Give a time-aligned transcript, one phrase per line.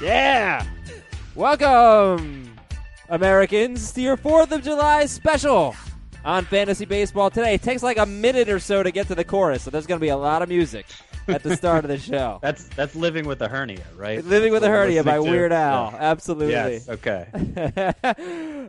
[0.00, 0.64] Yeah!
[1.34, 2.56] Welcome,
[3.10, 5.76] Americans, to your 4th of July special
[6.24, 7.52] on Fantasy Baseball today.
[7.52, 9.98] It takes like a minute or so to get to the chorus, so there's going
[9.98, 10.86] to be a lot of music
[11.28, 12.38] at the start of the show.
[12.42, 14.24] That's that's living with a hernia, right?
[14.24, 15.18] Living with a That's what we're Hernia by.
[15.20, 15.90] Weird Al.
[15.92, 15.98] Yeah.
[16.00, 16.52] Absolutely.
[16.52, 16.88] Yes.
[16.88, 17.26] Okay.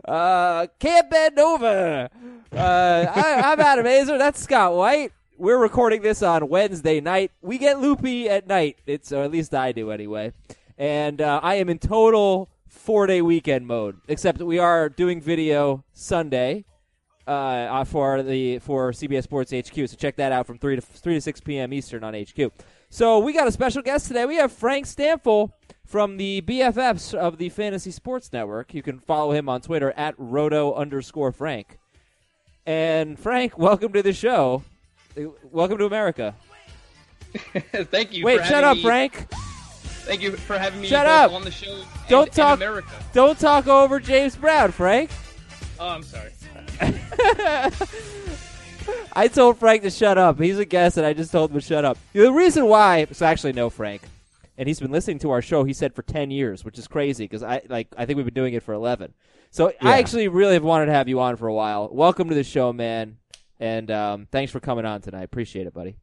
[0.04, 2.10] uh, can't bend over.
[2.52, 4.18] Uh, I, I'm Adam Aizer.
[4.18, 5.12] That's Scott White.
[5.38, 7.32] We're recording this on Wednesday night.
[7.40, 8.78] We get loopy at night.
[8.86, 10.34] It's or at least I do anyway.
[10.82, 13.98] And uh, I am in total four day weekend mode.
[14.08, 16.64] Except that we are doing video Sunday
[17.24, 19.76] uh, for the for CBS Sports HQ.
[19.88, 21.72] So check that out from three to three to six p.m.
[21.72, 22.50] Eastern on HQ.
[22.90, 24.26] So we got a special guest today.
[24.26, 25.52] We have Frank Stampfl
[25.86, 28.74] from the BFFs of the Fantasy Sports Network.
[28.74, 31.78] You can follow him on Twitter at roto underscore Frank.
[32.66, 34.64] And Frank, welcome to the show.
[35.16, 36.34] Uh, Welcome to America.
[37.62, 38.24] Thank you.
[38.24, 39.28] Wait, shut up, me- Frank.
[40.04, 41.32] Thank you for having me Shut up.
[41.32, 41.72] on the show.
[41.74, 42.56] and- Don't and talk.
[42.58, 42.88] America.
[43.12, 45.10] Don't talk over James Brown, Frank.
[45.78, 46.30] Oh, I'm sorry.
[49.14, 50.40] I told Frank to shut up.
[50.40, 51.98] He's a guest, and I just told him to shut up.
[52.12, 54.02] The reason why, so actually, no, Frank,
[54.58, 55.64] and he's been listening to our show.
[55.64, 58.34] He said for ten years, which is crazy because I like I think we've been
[58.34, 59.12] doing it for eleven.
[59.50, 61.88] So I actually really have wanted to have you on for a while.
[61.92, 63.18] Welcome to the show, man,
[63.60, 65.22] and um, thanks for coming on tonight.
[65.24, 65.96] Appreciate it, buddy.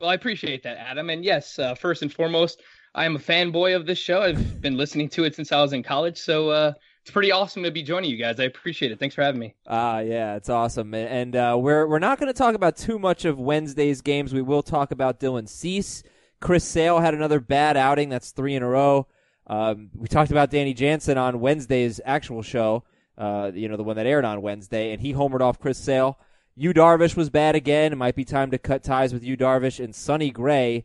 [0.00, 1.08] Well, I appreciate that, Adam.
[1.10, 2.60] And yes, uh, first and foremost,
[2.94, 4.20] I am a fanboy of this show.
[4.20, 7.62] I've been listening to it since I was in college, so uh, it's pretty awesome
[7.62, 8.38] to be joining you guys.
[8.38, 8.98] I appreciate it.
[8.98, 9.54] Thanks for having me.
[9.66, 12.98] Ah, yeah, it's awesome, and, and uh, we're we're not going to talk about too
[12.98, 14.34] much of Wednesday's games.
[14.34, 16.02] We will talk about Dylan Cease.
[16.40, 18.10] Chris Sale had another bad outing.
[18.10, 19.06] That's three in a row.
[19.46, 22.84] Um, we talked about Danny Jansen on Wednesday's actual show.
[23.16, 26.18] Uh, you know, the one that aired on Wednesday, and he homered off Chris Sale.
[26.56, 27.92] Yu Darvish was bad again.
[27.92, 30.84] It might be time to cut ties with Yu Darvish and Sonny Gray.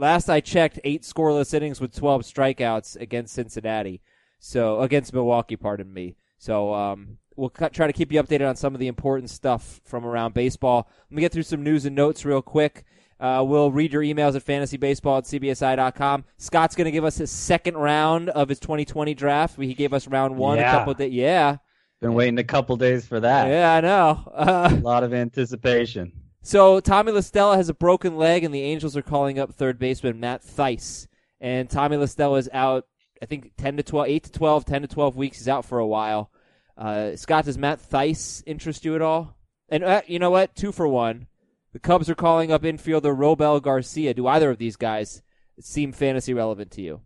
[0.00, 4.00] Last I checked, eight scoreless innings with 12 strikeouts against Cincinnati.
[4.38, 6.16] So against Milwaukee, pardon me.
[6.38, 9.82] So um, we'll cut, try to keep you updated on some of the important stuff
[9.84, 10.88] from around baseball.
[11.10, 12.84] Let me get through some news and notes real quick.
[13.20, 16.24] Uh, we'll read your emails at fantasybaseball at cbsi.com.
[16.38, 19.60] Scott's going to give us his second round of his 2020 draft.
[19.60, 20.72] He gave us round one a Yeah.
[20.72, 21.12] couple days.
[21.12, 21.58] Yeah,
[22.00, 23.48] Been waiting a couple days for that.
[23.48, 24.32] yeah, I know.
[24.34, 26.12] Uh, A lot of anticipation.
[26.42, 29.78] So Tommy La Stella has a broken leg, and the Angels are calling up third
[29.78, 31.06] baseman Matt Thaiss.
[31.40, 32.86] And Tommy La Stella is out,
[33.22, 35.38] I think, 10 to 12, 8 to 12, 10 to 12 weeks.
[35.38, 36.30] He's out for a while.
[36.76, 39.36] Uh, Scott, does Matt Thaiss interest you at all?
[39.68, 40.54] And uh, you know what?
[40.54, 41.26] Two for one.
[41.72, 44.14] The Cubs are calling up infielder Robel Garcia.
[44.14, 45.22] Do either of these guys
[45.60, 47.00] seem fantasy relevant to you?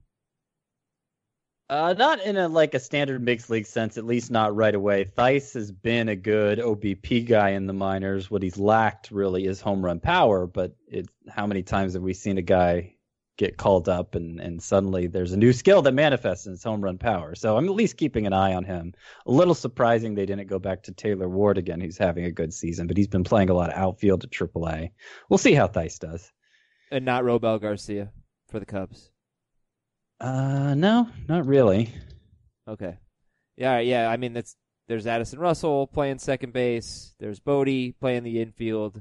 [1.71, 5.11] Uh, not in a like a standard mixed league sense, at least not right away.
[5.17, 8.31] Thaiss has been a good OBP guy in the minors.
[8.31, 10.47] What he's lacked really is home run power.
[10.47, 12.97] But it, how many times have we seen a guy
[13.37, 16.83] get called up and and suddenly there's a new skill that manifests in his home
[16.83, 17.35] run power?
[17.35, 18.93] So I'm at least keeping an eye on him.
[19.25, 22.53] A little surprising they didn't go back to Taylor Ward again, who's having a good
[22.53, 24.91] season, but he's been playing a lot of outfield at AAA.
[25.31, 26.31] We'll see how Thaiss does.
[26.91, 28.13] And not Robel Garcia
[28.49, 29.14] for the Cubs.
[30.21, 31.93] Uh, no, not really.
[32.69, 32.99] Okay.
[33.57, 34.09] Yeah, yeah.
[34.09, 34.57] I mean, that's
[34.89, 37.15] there's Addison Russell playing second base.
[37.19, 38.97] There's Bote playing the infield.
[38.97, 39.01] So,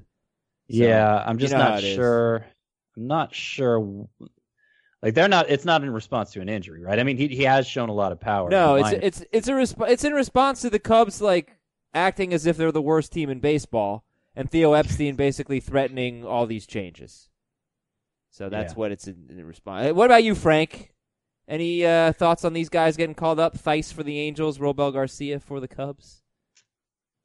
[0.67, 1.95] yeah, I'm you just know not it is.
[1.95, 2.45] sure.
[2.95, 4.07] I'm not sure.
[5.01, 5.49] Like they're not.
[5.49, 6.99] It's not in response to an injury, right?
[6.99, 8.49] I mean, he he has shown a lot of power.
[8.49, 11.57] No, it's it's it's a resp- it's in response to the Cubs like
[11.93, 16.45] acting as if they're the worst team in baseball, and Theo Epstein basically threatening all
[16.45, 17.29] these changes.
[18.29, 18.77] So that's Yeah.
[18.77, 19.93] what it's in, in response.
[19.93, 20.92] What about you, Frank?
[21.47, 23.57] Any uh, thoughts on these guys getting called up?
[23.57, 26.21] Thaiss for the Angels, Robel Garcia for the Cubs.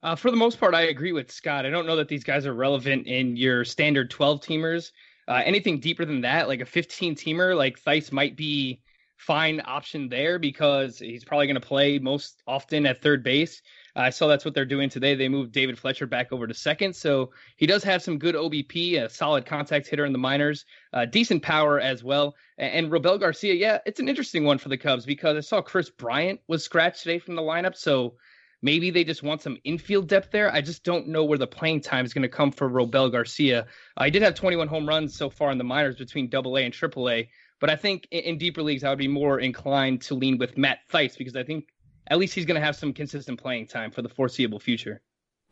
[0.02, 1.66] Uh, for the most part, I agree with Scott.
[1.66, 4.92] I don't know that these guys are relevant in your standard 12 teamers.
[5.26, 8.80] Uh, anything deeper than that, like a 15 teamer, like Thaiss might be
[9.18, 13.60] fine option there because he's probably going to play most often at third base.
[13.98, 15.16] I saw that's what they're doing today.
[15.16, 19.02] They moved David Fletcher back over to second, so he does have some good OBP,
[19.02, 22.36] a solid contact hitter in the minors, uh, decent power as well.
[22.58, 25.60] And, and Robel Garcia, yeah, it's an interesting one for the Cubs because I saw
[25.60, 28.14] Kris Bryant was scratched today from the lineup, so
[28.62, 30.52] maybe they just want some infield depth there.
[30.52, 33.66] I just don't know where the playing time is going to come for Robel Garcia.
[33.96, 36.72] I did have 21 home runs so far in the minors between Double A and
[36.72, 37.28] Triple A,
[37.58, 40.56] but I think in, in deeper leagues I would be more inclined to lean with
[40.56, 41.66] Matt Thaiss because I think
[42.08, 45.00] at least he's going to have some consistent playing time for the foreseeable future.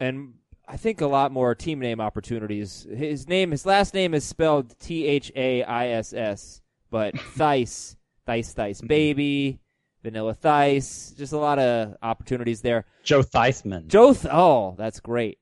[0.00, 0.34] and
[0.68, 2.86] I think a lot more team name opportunities.
[2.92, 6.60] His name, his last name is spelled T H A I S S,
[6.90, 7.94] but Thaiss,
[8.26, 9.60] Thaiss, Thaiss, baby,
[10.02, 12.84] Vanilla Thaiss, just a lot of opportunities there.
[13.04, 13.86] Joe Theismann.
[13.86, 15.38] Joe, Th- oh, that's great.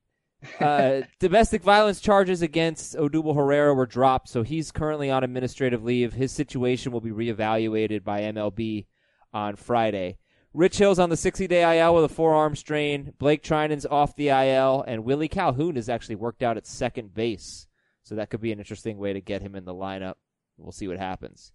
[0.61, 6.13] uh, domestic violence charges against Odubel Herrera were dropped, so he's currently on administrative leave.
[6.13, 8.85] His situation will be reevaluated by MLB
[9.33, 10.19] on Friday.
[10.55, 13.13] Rich Hill's on the 60 day IL with a forearm strain.
[13.19, 17.67] Blake Treinen's off the IL, and Willie Calhoun is actually worked out at second base.
[18.05, 20.15] So that could be an interesting way to get him in the lineup.
[20.57, 21.53] We'll see what happens.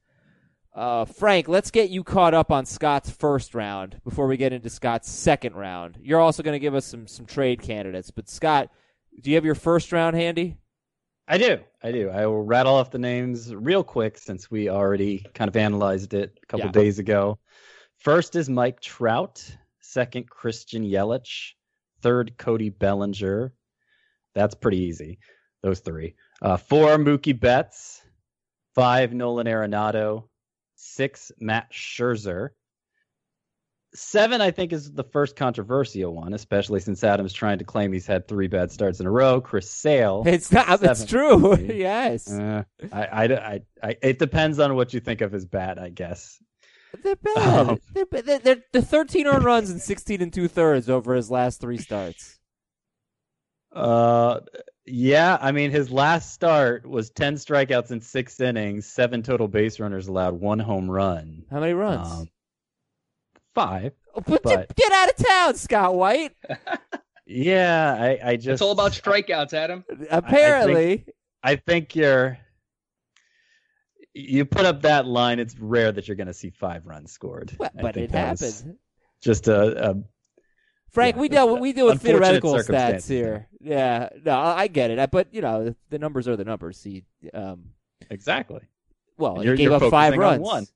[0.75, 4.69] Uh, Frank, let's get you caught up on Scott's first round before we get into
[4.69, 5.97] Scott's second round.
[6.01, 8.69] You're also going to give us some some trade candidates, but Scott,
[9.21, 10.57] do you have your first round handy?
[11.27, 11.59] I do.
[11.83, 12.09] I do.
[12.09, 16.37] I will rattle off the names real quick since we already kind of analyzed it
[16.41, 16.71] a couple Yeah.
[16.71, 17.37] days ago.
[17.99, 19.43] First is Mike Trout.
[19.81, 21.51] Second, Christian Yelich.
[22.01, 23.53] Third, Cody Bellinger.
[24.35, 25.19] That's pretty easy.
[25.63, 26.15] Those three.
[26.41, 28.01] Uh, four, Mookie Betts.
[28.75, 30.23] Five, Nolan Arenado.
[30.75, 32.49] Six, Max Scherzer.
[33.95, 38.05] Seven, I think, is the first controversial one, especially since Adam's trying to claim he's
[38.05, 39.41] had three bad starts in a row.
[39.41, 40.23] Chris Sale.
[40.27, 40.81] It's not.
[40.83, 41.57] It's true.
[41.73, 42.63] yes, Uh,
[42.93, 46.37] I, I, I, I, it depends on what you think of as bad, I guess.
[47.03, 47.37] They're bad.
[47.69, 51.15] um, they're, ba- they're, they're the 13 earned runs and 16 and two thirds over
[51.15, 52.39] his last three starts.
[53.73, 54.39] Uh,
[54.85, 59.79] yeah, I mean, his last start was 10 strikeouts in six innings, seven total base
[59.79, 61.43] runners allowed, one home run.
[61.51, 62.07] How many runs?
[62.11, 62.29] Um,
[63.53, 63.93] five.
[64.15, 66.35] Oh, but but- get out of town, Scott White.
[67.31, 68.47] Yeah, I, I just.
[68.53, 69.85] It's all about strikeouts, Adam.
[70.09, 71.05] Apparently,
[71.43, 72.39] I think you're.
[74.19, 77.55] You put up that line, it's rare that you're going to see five runs scored.
[77.57, 78.77] Well, but it happened.
[79.21, 79.95] Just a, a
[80.91, 83.47] Frank, Yeah, we uh, we deal with theoretical stats here.
[83.59, 84.99] Yeah, no, I get it.
[84.99, 86.77] I, but you know, the, numbers are the numbers.
[86.77, 87.65] See, um,
[88.09, 88.61] exactly.
[89.17, 90.41] well, you're- gave up five on runs.
[90.41, 90.67] one.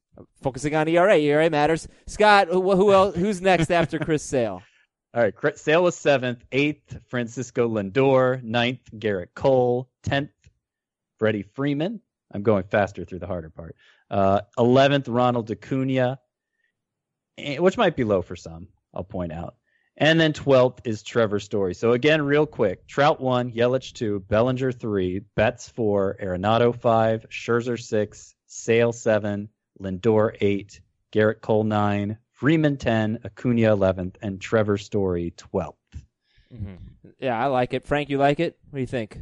[0.44, 1.88] Focusing on ERA, ERA matters.
[2.06, 3.16] Scott, who, who else?
[3.16, 4.62] Who's next after Chris Sale?
[5.16, 10.30] All right, Chris- Sale was seventh, eighth, Francisco Lindor, ninth, Gerrit Cole, tenth,
[11.18, 12.00] Freddie Freeman.
[12.33, 13.75] I'm going faster through the harder part.
[14.09, 16.19] Uh, Eleventh, Ronald Acuna,
[17.38, 18.68] eh, which might be low for some.
[18.94, 19.56] I'll point out.
[19.95, 21.75] And then twelfth is Trevor Story.
[21.75, 27.80] So again, real quick: Trout one, Yelich two, Bellinger three, Betts four, Arenado five, Scherzer
[27.80, 29.50] six, Sale seven,
[29.80, 30.81] Lindor eight,
[31.12, 35.75] Gerrit Cole nine, Freeman ten, Acuna eleventh, and Trevor Story 12th.
[37.19, 37.85] Yeah, I like it.
[37.85, 38.57] Frank, you like it?
[38.69, 39.19] What do you think?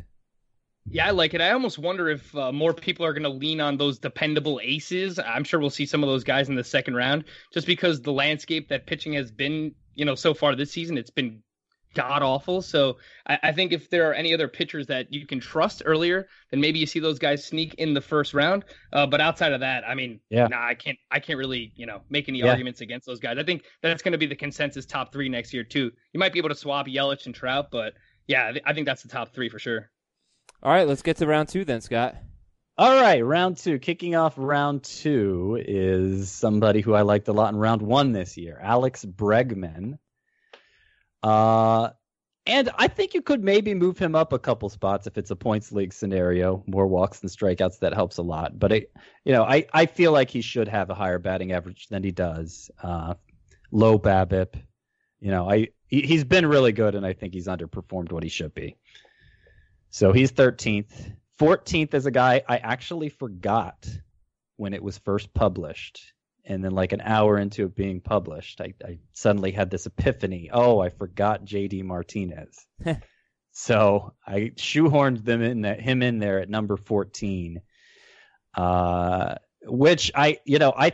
[0.90, 1.42] Yeah, I like it.
[1.42, 5.20] I almost wonder if uh, more people are going to lean on those dependable aces.
[5.20, 8.12] I'm sure we'll see some of those guys in the second round, just because the
[8.12, 11.44] landscape that pitching has been, you know, so far this season, it's been
[11.94, 12.62] god awful.
[12.62, 12.98] So
[13.28, 16.62] I, I think if there are any other pitchers that you can trust earlier, then
[16.62, 18.64] maybe you see those guys sneak in the first round.
[18.94, 20.48] Uh, but outside of that, I mean, Yeah.
[20.48, 22.50] nah, I can't, I can't really, you know, make any Yeah.
[22.50, 23.38] arguments against those guys.
[23.38, 25.92] I think that's going to be the consensus top three next year too.
[26.14, 27.94] You might be able to swap Yelich and Trout, but
[28.28, 29.92] yeah, I thi- I think that's the top three for sure.
[30.64, 32.16] All right, let's get to round two then, Scott.
[32.78, 33.80] All right, round two.
[33.80, 38.38] Kicking off round two is somebody who I liked a lot in round one this
[38.38, 39.98] year, Alex Bregman.
[41.24, 41.90] Uh,
[42.46, 45.36] and I think you could maybe move him up a couple spots if it's a
[45.36, 47.80] points league scenario, more walks than strikeouts.
[47.80, 48.58] That helps a lot.
[48.58, 48.86] But I,
[49.26, 52.12] you know, I, I feel like he should have a higher batting average than he
[52.12, 52.70] does.
[52.82, 53.16] Uh,
[53.72, 54.62] low BABIP.
[55.20, 58.30] You know, I he, he's been really good, and I think he's underperformed what he
[58.30, 58.78] should be.
[59.92, 61.14] So he's 13th.
[61.40, 63.88] 14th is a guy I actually forgot
[64.56, 66.14] when it was first published.
[66.46, 70.50] And then, like an hour into it being published, I, I suddenly had this epiphany.
[70.52, 72.66] Oh, I forgot JD Martinez.
[73.52, 77.62] so I shoehorned them in there, him in there at number 14.
[78.56, 80.94] Uh, which I, you know, I,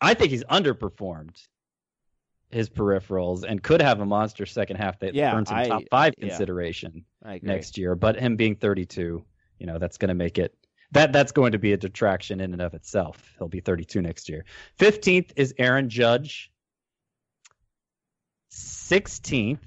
[0.00, 1.40] I think he's underperformed
[2.54, 5.82] his peripherals and could have a monster second half that Yeah, earns him I- top
[5.90, 6.28] five yeah.
[6.28, 7.04] consideration
[7.42, 7.94] next year.
[7.94, 9.24] But him being 32,
[9.58, 10.54] you know, that's going to make it
[10.92, 13.34] that that's going to be a detraction in and of itself.
[13.38, 14.44] He'll be 32 next year.
[14.78, 16.52] 15th is Aaron Judge.
[18.52, 19.58] 16th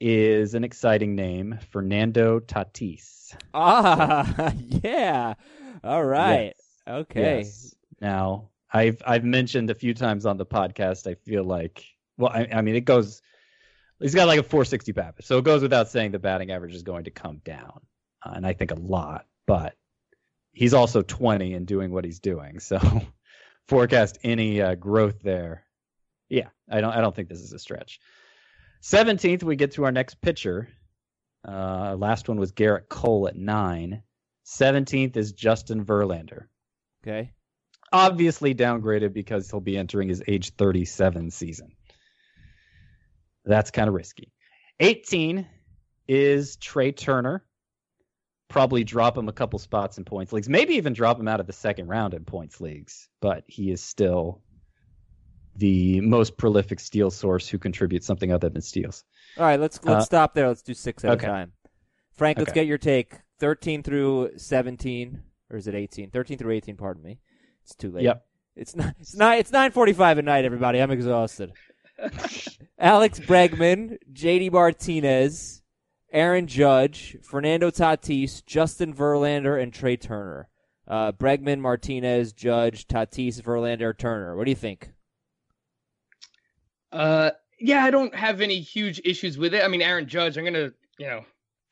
[0.00, 3.34] is an exciting name, Fernando Tatis.
[3.54, 4.52] Ah,
[4.84, 5.34] yeah.
[5.82, 6.52] All right.
[6.86, 6.94] Yes.
[6.96, 7.38] Okay.
[7.38, 7.74] Yes.
[8.00, 11.06] Now, I've I've mentioned a few times on the podcast.
[11.10, 11.84] I feel like,
[12.18, 13.22] well, I, I mean, it goes.
[14.00, 16.82] He's got like a 460 BABIP, so it goes without saying the batting average is
[16.82, 17.80] going to come down,
[18.24, 19.26] uh, and I think a lot.
[19.46, 19.76] But
[20.52, 22.78] he's also 20 and doing what he's doing, so
[23.68, 25.64] forecast any uh, growth there.
[26.28, 28.00] Yeah, I don't I don't think this is a stretch.
[28.82, 30.68] 17th, we get to our next pitcher.
[31.46, 34.02] Uh, last one was Gerrit Cole at nine.
[34.46, 36.44] 17th is Justin Verlander
[37.02, 37.32] Okay.
[37.92, 41.72] obviously downgraded because he'll be entering his age 37 season.
[43.44, 44.32] That's kind of risky.
[44.80, 45.46] 18
[46.08, 47.44] is Trea Turner.
[48.48, 51.46] Probably drop him a couple spots in points leagues, maybe even drop him out of
[51.46, 53.08] the second round in points leagues.
[53.20, 54.42] But he is still
[55.56, 59.04] the most prolific steal source who contributes something other than steals.
[59.38, 60.46] All right, let's let's Uh, stop there.
[60.48, 61.26] Let's do six at okay.
[61.26, 61.52] a time.
[62.12, 62.60] Frank, let's Okay.
[62.60, 63.14] get your take.
[63.40, 66.10] Thirteen through seventeen, or is it eighteen?
[66.10, 66.76] Thirteen through eighteen.
[66.76, 67.18] Pardon me.
[67.62, 68.04] It's too late.
[68.04, 68.24] Yep.
[68.56, 68.94] It's not.
[69.00, 69.38] It's nine.
[69.40, 70.44] It's nine forty-five at night.
[70.44, 71.52] Everybody, I'm exhausted.
[72.78, 74.50] Alex Bregman, J.D.
[74.50, 75.62] Martinez,
[76.12, 80.48] Aaron Judge, Fernando Tatis, Justin Verlander, and Trea Turner.
[80.86, 84.36] Uh, Bregman, Martinez, Judge, Tatis, Verlander, Turner.
[84.36, 84.92] What do you think?
[86.92, 89.64] Uh, yeah, I don't have any huge issues with it.
[89.64, 91.24] I mean, Aaron Judge, I'm gonna, you know,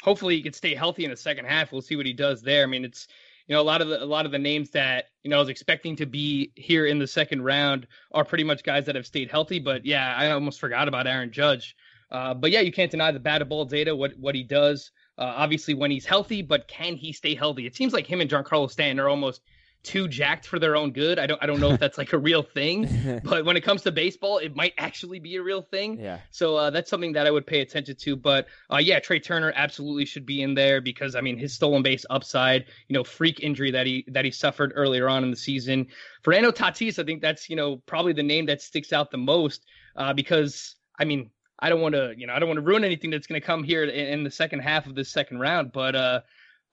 [0.03, 1.71] hopefully he can stay healthy in the second half.
[1.71, 2.63] We'll see what he does there.
[2.63, 3.07] I mean, it's
[3.47, 5.41] you know a lot of the a lot of the names that you know I
[5.41, 9.07] was expecting to be here in the second round are pretty much guys that have
[9.07, 9.59] stayed healthy.
[9.59, 11.75] But yeah, I almost forgot about Aaron Judge.
[12.11, 14.91] Uh, but yeah, you can't deny the batted ball data, what what he does.
[15.19, 17.67] Uh, obviously, when he's healthy, but can he stay healthy?
[17.67, 19.43] It seems like him and Giancarlo Stanton are almost
[19.83, 21.19] too jacked for their own good.
[21.19, 23.83] I don't I don't know if that's like a real thing, but when it comes
[23.83, 25.99] to baseball, it might actually be a real thing.
[25.99, 26.19] yeah.
[26.31, 28.17] So uh, that's something that I would pay attention to.
[28.17, 31.83] But uh, yeah, Trea Turner absolutely should be in there because I mean his stolen
[31.83, 35.37] base upside, you know, freak injury that he that he suffered earlier on in the
[35.37, 35.89] season.
[36.23, 39.65] Fernando Tatis, I think that's you know probably the name that sticks out the most
[39.97, 42.85] uh, because I mean I don't want to you know I don't want to ruin
[42.85, 45.73] anything that's going to come here in, in the second half of this second round,
[45.73, 46.21] but uh,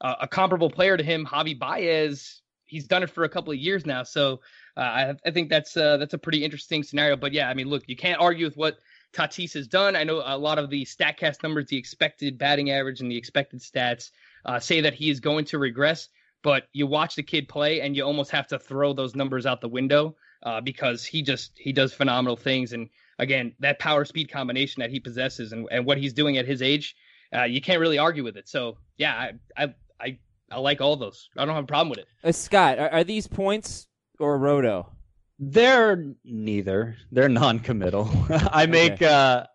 [0.01, 3.59] uh, a comparable player to him, Javi Baez, he's done it for a couple of
[3.59, 4.39] years now, so.
[4.77, 7.67] Uh, I, I think that's uh, that's a pretty interesting scenario, but yeah, I mean,
[7.67, 8.77] look, you can't argue with what
[9.13, 9.95] Tatis has done.
[9.97, 13.59] I know a lot of the Statcast numbers, the expected batting average and the expected
[13.59, 14.11] stats
[14.45, 16.07] uh, say that he is going to regress.
[16.41, 19.59] But you watch the kid play, and you almost have to throw those numbers out
[19.59, 22.71] the window uh, because he just he does phenomenal things.
[22.71, 26.45] And again, that power speed combination that he possesses and, and what he's doing at
[26.45, 26.95] his age,
[27.35, 28.47] uh, you can't really argue with it.
[28.47, 29.13] So yeah,
[29.57, 30.17] I I I,
[30.51, 31.29] I like all those.
[31.37, 32.07] I don't have a problem with it.
[32.23, 33.87] Uh, Scott, are, are these points
[34.19, 34.91] or roto?
[35.39, 36.97] They're neither.
[37.11, 38.09] They're non-committal.
[38.29, 39.45] I make uh,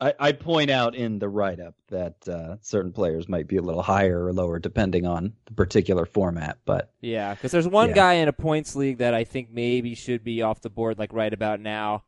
[0.00, 3.82] I, I point out in the write-up that uh, certain players might be a little
[3.82, 6.58] higher or lower depending on the particular format.
[6.64, 7.94] But Yeah, because there's one Yeah.
[7.96, 11.12] guy in a points league that I think maybe should be off the board like
[11.12, 12.04] right about now.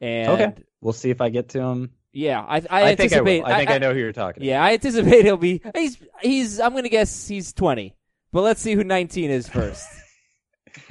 [0.00, 0.54] And Okay.
[0.80, 1.90] we'll see if I get to him.
[2.16, 3.44] Yeah, I I, I, think I anticipate.
[3.44, 5.60] I think I, know who you're talking Yeah, I anticipate he'll be.
[5.74, 6.60] He's he's.
[6.60, 7.94] I'm gonna guess he's 20.
[8.32, 9.86] But let's see who 19 is first.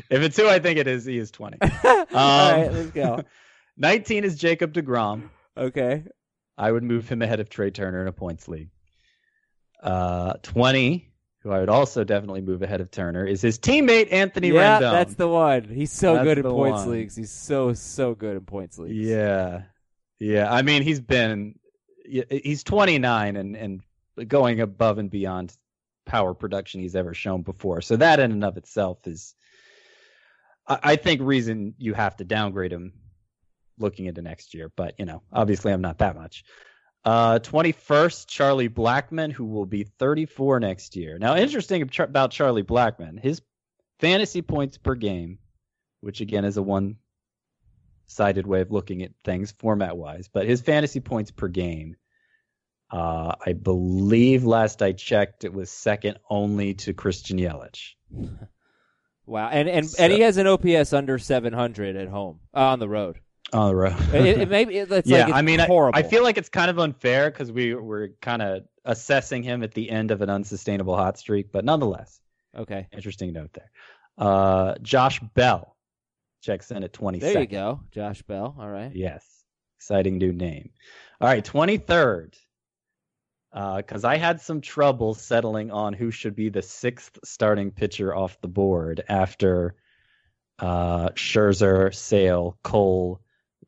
[0.09, 1.59] If it's who I think it is, he is 20.
[1.61, 3.21] All right, let's go.
[3.77, 5.29] 19 is Jacob DeGrom.
[5.55, 6.03] Okay.
[6.57, 8.69] I would move him ahead of Trea Turner in a points league.
[9.81, 14.49] Uh, 20, who I would also definitely move ahead of Turner, is his teammate Anthony
[14.49, 14.91] yeah, Rendon.
[14.91, 15.65] that's the one.
[15.65, 16.91] He's so That's good in points one.
[16.91, 17.15] leagues.
[17.15, 18.95] He's so so good in points leagues.
[18.95, 19.61] Yeah,
[20.19, 20.51] yeah.
[20.51, 21.55] I mean, he's been
[22.05, 23.81] he's 29 and and
[24.27, 25.55] going above and beyond
[26.05, 27.81] power production he's ever shown before.
[27.81, 29.35] So that in and of itself is,
[30.67, 32.93] I, I think, reason you have to downgrade him
[33.77, 34.71] looking into next year.
[34.75, 36.43] But you know, obviously, I'm not that much.
[37.03, 41.19] Uh, 21st, Charlie Blackmon, who will be 34 next year.
[41.19, 43.43] Now, interesting about Charlie Blackmon, his
[43.99, 45.37] fantasy points per game,
[46.01, 46.95] which again is a one
[48.07, 51.95] sided way of looking at things format wise, but his fantasy points per game,
[52.91, 57.93] uh, I believe last I checked, it was second only to Christian Yelich.
[59.27, 59.49] Wow.
[59.49, 62.87] And and So- and he has an OPS under 700 at home uh, on the
[62.87, 63.19] road.
[63.53, 63.95] On the road.
[64.13, 65.97] it, it maybe it, it's yeah, like it's I mean, I, horrible.
[65.97, 69.73] I feel like it's kind of unfair because we were kind of assessing him at
[69.73, 72.19] the end of an unsustainable hot streak, but nonetheless,
[72.55, 72.87] okay.
[72.93, 73.71] interesting note there.
[74.17, 75.74] Uh, Josh Bell
[76.45, 77.19] checks in at 22nd.
[77.19, 78.55] There you go, Josh Bell.
[78.57, 78.91] All right.
[78.93, 79.25] Yes.
[79.77, 80.69] Exciting new name.
[81.19, 82.35] All right, 23rd.
[83.53, 88.39] Because I had some trouble settling on who should be the sixth starting pitcher off
[88.41, 89.75] the board after
[90.59, 93.21] uh, Scherzer, Sale, Cole,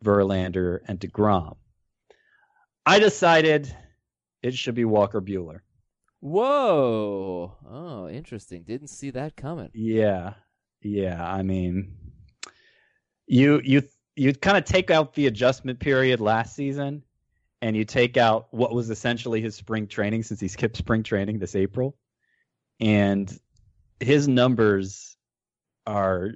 [0.03, 1.55] Verlander, and DeGrom.
[2.85, 3.73] I decided
[4.43, 5.59] it should be Walker Buehler.
[6.19, 7.55] Whoa.
[7.69, 8.63] Oh, interesting.
[8.63, 9.69] Didn't see that coming.
[9.73, 10.33] Yeah,
[10.81, 11.25] yeah.
[11.25, 11.95] I mean,
[13.27, 13.83] you you
[14.15, 17.03] you kind of take out the adjustment period last season,
[17.61, 21.39] and you take out what was essentially his spring training since he skipped spring training
[21.39, 21.95] this April,
[22.79, 23.37] and
[23.99, 25.17] his numbers
[25.85, 26.31] are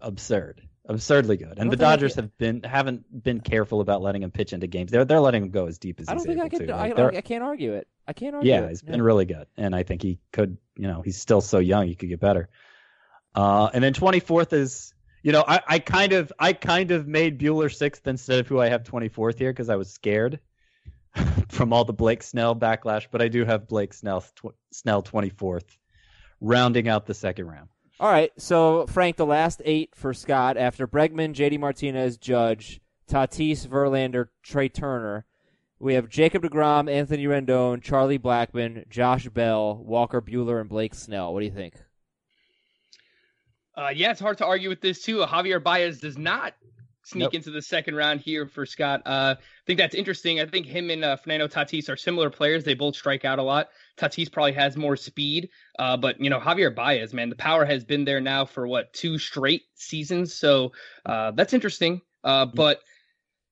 [0.00, 1.54] absurd, absurdly good.
[1.58, 4.90] And the Dodgers can- have been haven't been careful about letting him pitch into games.
[4.90, 6.66] They're they're letting him go as deep as I don't he's think I can.
[6.68, 6.74] To.
[6.74, 7.88] I, like, I can't argue it.
[8.06, 8.68] I can't argue yeah, it.
[8.70, 10.56] he's been really good, and I think he could.
[10.76, 12.48] You know, he's still so young; he could get better.
[13.34, 14.94] Uh, and then 24th is,
[15.26, 18.60] you know, I, I kind of, I kind of made Buehler sixth instead of who
[18.60, 20.38] I have 24th here because I was scared.
[21.48, 25.76] from all the Blake Snell backlash, but I do have Blake Snell tw- Snell 24th,
[26.40, 27.68] rounding out the second round.
[27.98, 32.80] All right, so Frank, the last eight for Scott after Bregman, JD Martinez, Judge,
[33.10, 35.24] Tatis, Verlander, Trea Turner.
[35.80, 41.32] We have Jacob DeGrom, Anthony Rendon, Charlie Blackmon, Josh Bell, Walker Buehler, and Blake Snell.
[41.32, 41.74] What do you think?
[43.76, 45.18] Uh, yeah, it's hard to argue with this too.
[45.18, 46.54] Javier Baez does not
[47.04, 47.34] sneak Nope.
[47.34, 49.02] into the second round here for Scott.
[49.06, 50.40] Uh, I think that's interesting.
[50.40, 52.64] I think him and uh, Fernando Tatis are similar players.
[52.64, 53.68] They both strike out a lot.
[53.96, 57.84] Tatis probably has more speed, uh, but you know Javier Baez, man, the power has
[57.84, 60.34] been there now for what two straight seasons.
[60.34, 60.72] So
[61.04, 62.00] uh, that's interesting.
[62.24, 62.80] Uh, but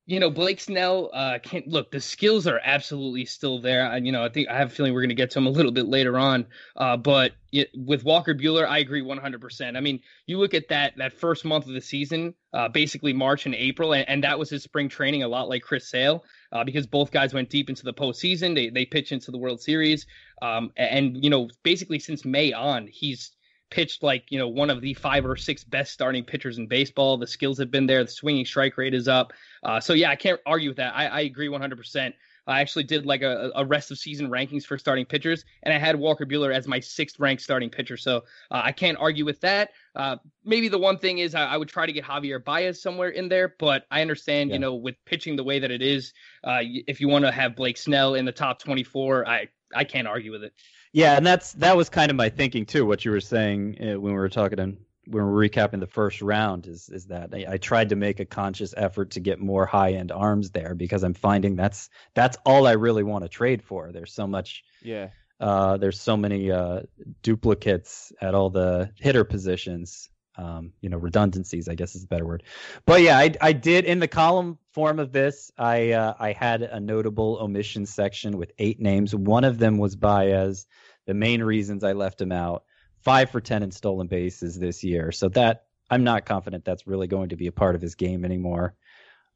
[0.05, 1.91] you know Blake Snell uh, can't look.
[1.91, 3.97] The skills are absolutely still there.
[3.97, 5.51] You know I think I have a feeling we're going to get to him a
[5.51, 6.45] little bit later on.
[6.75, 9.77] Uh, but it, with Walker Buehler, I agree 100%.
[9.77, 13.45] I mean, you look at that that first month of the season, uh, basically March
[13.45, 16.63] and April, and, and that was his spring training, a lot like Chris Sale, uh,
[16.63, 18.53] because both guys went deep into the postseason.
[18.53, 20.05] They they pitch into the World Series,
[20.41, 23.31] um, and you know basically since May on, he's
[23.69, 27.17] pitched like you know one of the five or six best starting pitchers in baseball.
[27.17, 28.03] The skills have been there.
[28.03, 29.33] The swinging strike rate is up.
[29.63, 30.95] Uh, so yeah, I can't argue with that.
[30.95, 32.13] I, I agree 100%.
[32.47, 35.79] I actually did like a, a rest of season rankings for starting pitchers, and I
[35.79, 37.97] had Walker Buehler as my sixth ranked starting pitcher.
[37.97, 38.17] So
[38.51, 39.71] uh, I can't argue with that.
[39.95, 43.09] Uh, maybe the one thing is I, I would try to get Javier Baez somewhere
[43.09, 44.57] in there, but I understand, Yeah.
[44.57, 47.55] you know, with pitching the way that it is, uh, if you want to have
[47.55, 50.53] Blake Snell in the top 24, I I can't argue with it.
[50.95, 52.85] Yeah, and that's that was kind of my thinking too.
[52.85, 55.87] What you were saying uh, when we were talking and when we were recapping the
[55.87, 59.37] first round is is that I, I tried to make a conscious effort to get
[59.39, 63.29] more high end arms there because I'm finding that's that's all I really want to
[63.29, 63.91] trade for.
[63.91, 65.09] There's so much Yeah.
[65.41, 66.83] uh, there's so many uh,
[67.23, 70.09] duplicates at all the hitter positions.
[70.37, 72.43] Um, you know, redundancies, I guess is a better word.
[72.85, 75.51] But yeah, I, I did in the column form of this.
[75.57, 79.15] I uh, I had a notable omission section with eight names.
[79.15, 80.67] One of them was Baez.
[81.05, 82.65] The main reasons I left him out:
[83.01, 85.11] five for ten in stolen bases this year.
[85.13, 88.25] So that I'm not confident that's really going to be a part of his game
[88.25, 88.75] anymore.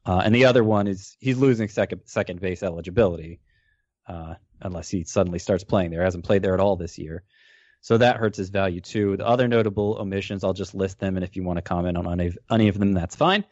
[0.06, 3.40] Uh, and the other one is he's losing second second base eligibility
[4.08, 6.04] uh, unless he suddenly starts playing there.
[6.04, 7.24] Hasn't played there at all this year.
[7.82, 9.18] So that hurts his value too.
[9.18, 12.08] The other notable omissions, I'll just list them, and if you want to comment on
[12.20, 13.46] any, any of them, that's fine.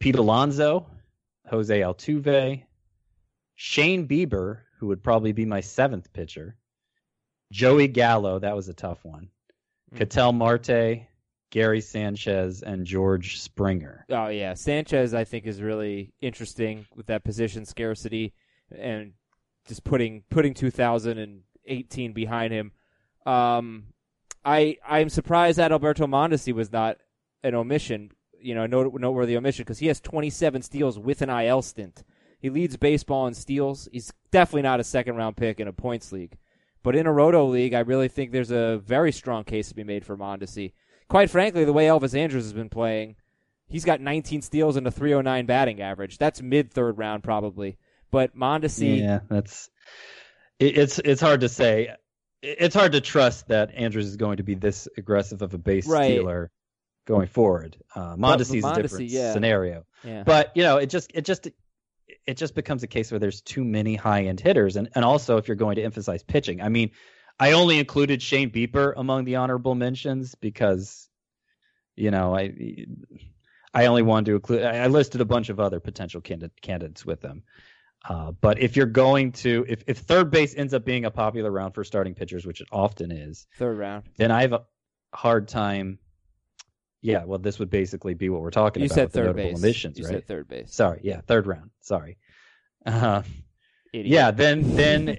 [0.00, 0.86] Pete Alonso,
[1.50, 2.62] Jose Altuve,
[3.54, 6.56] Shane Bieber, who would probably be my seventh pitcher,
[7.52, 9.28] Joey Gallo, that was a tough one,
[9.94, 9.98] Mm.
[9.98, 11.06] Ketel Marte,
[11.50, 14.04] Gary Sanchez, and George Springer.
[14.10, 18.34] Oh yeah, Sanchez I think is really interesting with that position scarcity
[18.76, 19.12] and
[19.68, 22.72] just putting putting 2018 behind him.
[23.26, 23.84] Um,
[24.44, 26.98] I I'm surprised that Alberto Mondesi was not
[27.42, 31.30] an omission, you know, a note, noteworthy omission because he has 27 steals with an
[31.30, 32.04] IL stint.
[32.38, 33.88] He leads baseball in steals.
[33.90, 36.36] He's definitely not a second round pick in a points league,
[36.82, 39.84] but in a roto league, I really think there's a very strong case to be
[39.84, 40.72] made for Mondesi.
[41.08, 43.16] Quite frankly, the way Elvis Andrus has been playing,
[43.68, 46.18] he's got 19 steals and a 309 batting average.
[46.18, 47.78] That's mid third round probably.
[48.10, 49.70] But Mondesi, Yeah, that's
[50.58, 51.90] it, it's it's hard to say.
[52.42, 55.58] It- It's hard to trust that Andrus is going to be this aggressive of a
[55.58, 56.04] base Right.
[56.12, 56.50] stealer
[57.06, 57.76] going forward.
[57.94, 59.32] Uh, Mondesi's but a different yeah.
[59.32, 61.48] scenario, yeah, but you know, it just it just
[62.26, 65.36] it just becomes a case where there's too many high end hitters, and and also
[65.38, 66.90] if you're going to emphasize pitching, I mean,
[67.38, 71.08] I only included Shane Bieber among the honorable mentions because,
[71.94, 72.86] you know, I
[73.74, 74.62] I only wanted to include.
[74.64, 77.42] I listed a bunch of other potential candidate, candidates with them.
[78.08, 81.50] Uh, but if you're going to, if, if third base ends up being a popular
[81.50, 84.04] round for starting pitchers, which it often is, third round.
[84.16, 84.62] then I have a
[85.12, 85.98] hard time.
[87.02, 88.96] Yeah, well, this would basically be what we're talking about.
[88.96, 89.56] You about said third base.
[89.56, 90.14] omissions, you right?
[90.14, 90.72] said third base.
[90.72, 91.70] Sorry, yeah, third round.
[91.80, 92.16] Sorry.
[92.84, 93.22] Uh,
[93.92, 95.18] yeah, then then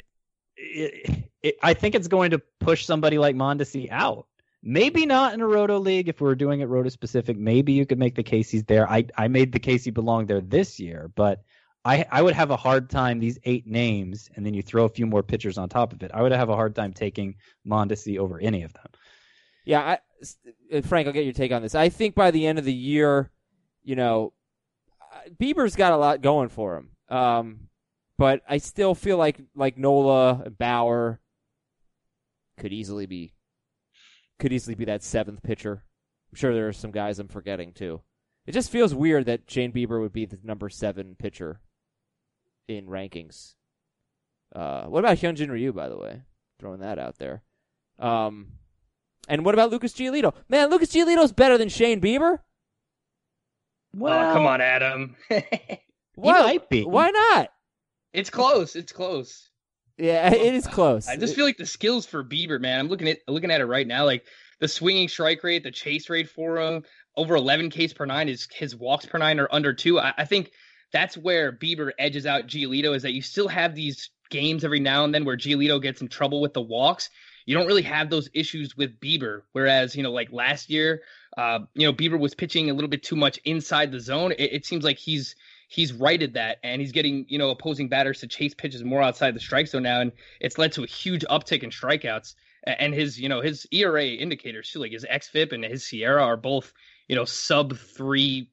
[0.56, 4.28] it, it, I think it's going to push somebody like Mondesi out.
[4.63, 7.38] Maybe not in a roto league if we are doing it roto specific.
[7.38, 8.89] Maybe you could make the case he's there.
[8.89, 11.43] I I made the case he belonged there this year, but
[11.88, 14.89] I I would have a hard time these eight names, and then you throw a
[14.89, 16.12] few more pitchers on top of it.
[16.13, 18.88] I would have a hard time taking Mondesi over any of them.
[19.65, 20.00] Yeah, I,
[20.76, 21.76] uh, Frank, I'll get your take on this.
[21.76, 23.32] I think by the end of the year,
[23.84, 24.34] you know,
[25.02, 26.89] uh, Bieber's got a lot going for him.
[27.10, 27.69] Um,
[28.17, 31.21] but I still feel like like Nola and Bauer
[32.58, 33.34] could easily be
[34.39, 35.86] could easily be that seventh pitcher.
[36.32, 38.02] I'm sure there are some guys I'm forgetting too.
[38.45, 41.62] It just feels weird that Shane Bieber would be the number seven pitcher
[42.67, 43.53] in rankings.
[44.56, 46.21] Uh, what about Hyunjin Ryu, by the way?
[46.60, 47.43] Throwing that out there.
[47.99, 48.53] Um,
[49.27, 50.34] and what about Lucas Giolito?
[50.49, 52.39] Man, Lucas Giolito's better than Shane Bieber.
[53.99, 55.15] oh, come on, Adam.
[56.17, 56.41] He Why?
[56.41, 56.84] might be.
[56.84, 57.49] Why not?
[58.12, 58.75] It's close.
[58.75, 59.51] It's close.
[59.99, 61.08] Yeah, it is close.
[61.08, 62.80] I just feel like the skills for Bieber, man.
[62.80, 64.06] I'm looking at looking at it right now.
[64.06, 64.25] Like
[64.60, 66.84] the swinging strike rate, the chase rate for him,
[67.15, 68.27] over 11 Ks per nine.
[68.27, 69.99] His his walks per nine are under two.
[69.99, 70.51] I, I think
[70.91, 72.95] that's where Bieber edges out Giolito.
[72.95, 76.08] Is that you still have these games every now and then where Giolito gets in
[76.08, 77.10] trouble with the walks.
[77.45, 79.43] You don't really have those issues with Bieber.
[79.54, 81.04] Whereas, you know, like last year,
[81.38, 84.34] uh, you know, Bieber was pitching a little bit too much inside the zone.
[84.34, 85.36] It, it seems like he's
[85.69, 89.36] he's righted that and he's getting, you know, opposing batters to chase pitches more outside
[89.36, 90.02] the strike zone now.
[90.02, 92.36] And it's led to a huge uptick in strikeouts.
[92.65, 96.38] And his, you know, his ERA indicators too, like his XFIP and his SIERA are
[96.38, 96.73] both,
[97.08, 98.52] you know, sub three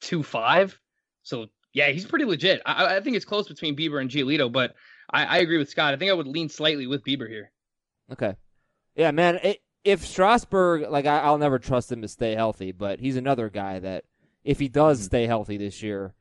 [0.00, 0.78] two five.
[1.22, 2.60] So yeah, he's pretty legit.
[2.66, 4.74] I, I think it's close between Bieber and Giolito, but
[5.08, 5.94] I, I, agree with Scott.
[5.94, 7.52] I think I would lean slightly with Bieber here.
[8.12, 8.34] Okay.
[8.96, 9.36] Yeah, man.
[9.36, 13.48] It, if Strasburg, like, I, will never trust him to stay healthy, but he's another
[13.48, 14.04] guy that,
[14.42, 15.04] if he does mm-hmm.
[15.04, 16.14] stay healthy this year,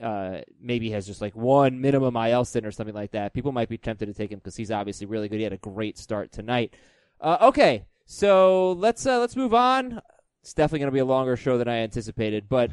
[0.00, 3.32] uh, maybe has just like one minimum IL stint or something like that.
[3.32, 5.38] People might be tempted to take him because he's obviously really good.
[5.38, 6.72] He had a great start tonight.
[7.20, 10.00] Uh, okay, so let's uh, let's move on.
[10.42, 12.70] It's definitely going to be a longer show than I anticipated, but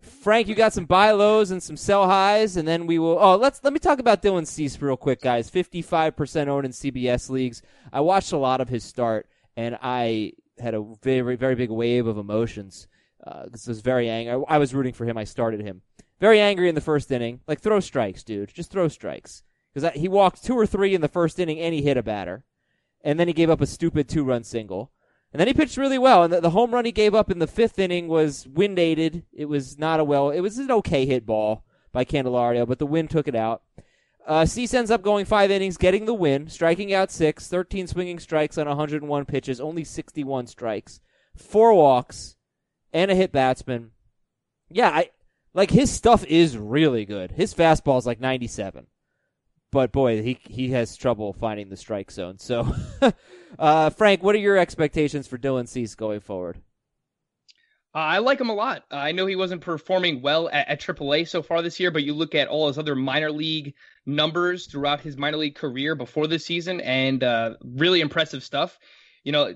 [0.00, 3.18] Frank, you got some buy lows and some sell highs, and then we will.
[3.18, 5.50] Oh, let's let me talk about Dylan Cease real quick, guys.
[5.50, 7.62] Fifty-five percent owned in CBS leagues.
[7.92, 12.06] I watched a lot of his start, and I had a very very big wave
[12.06, 12.88] of emotions.
[13.26, 14.42] Uh, this was very angry.
[14.48, 15.18] I was rooting for him.
[15.18, 15.82] I started him.
[16.20, 17.40] Very angry in the first inning.
[17.46, 18.52] Like throw strikes, dude.
[18.52, 19.42] Just throw strikes.
[19.72, 22.44] Because he walked two or three in the first inning, and he hit a batter,
[23.02, 24.90] and then he gave up a stupid two-run single.
[25.32, 26.24] And then he pitched really well.
[26.24, 29.24] And the, the home run he gave up in the fifth inning was wind aided.
[29.32, 32.86] It was not a well, it was an okay hit ball by Candelario, but the
[32.86, 33.62] wind took it out.
[34.26, 38.18] Uh, Cease ends up going five innings, getting the win, striking out six, 13 swinging
[38.18, 41.00] strikes on 101 pitches, only 61 strikes,
[41.34, 42.36] four walks,
[42.92, 43.92] and a hit batsman.
[44.68, 45.10] Yeah, I
[45.54, 47.32] like his stuff is really good.
[47.32, 48.86] His fastball is like 97
[49.72, 52.38] but boy, he he has trouble finding the strike zone.
[52.38, 52.74] So,
[53.58, 56.60] uh, Frank, what are your expectations for Dylan Cease going forward?
[57.94, 58.84] Uh, I like him a lot.
[58.90, 62.04] Uh, I know he wasn't performing well at, at, AAA so far this year, but
[62.04, 63.74] you look at all his other minor league
[64.06, 68.78] numbers throughout his minor league career before this season, and uh, really impressive stuff.
[69.24, 69.54] You know,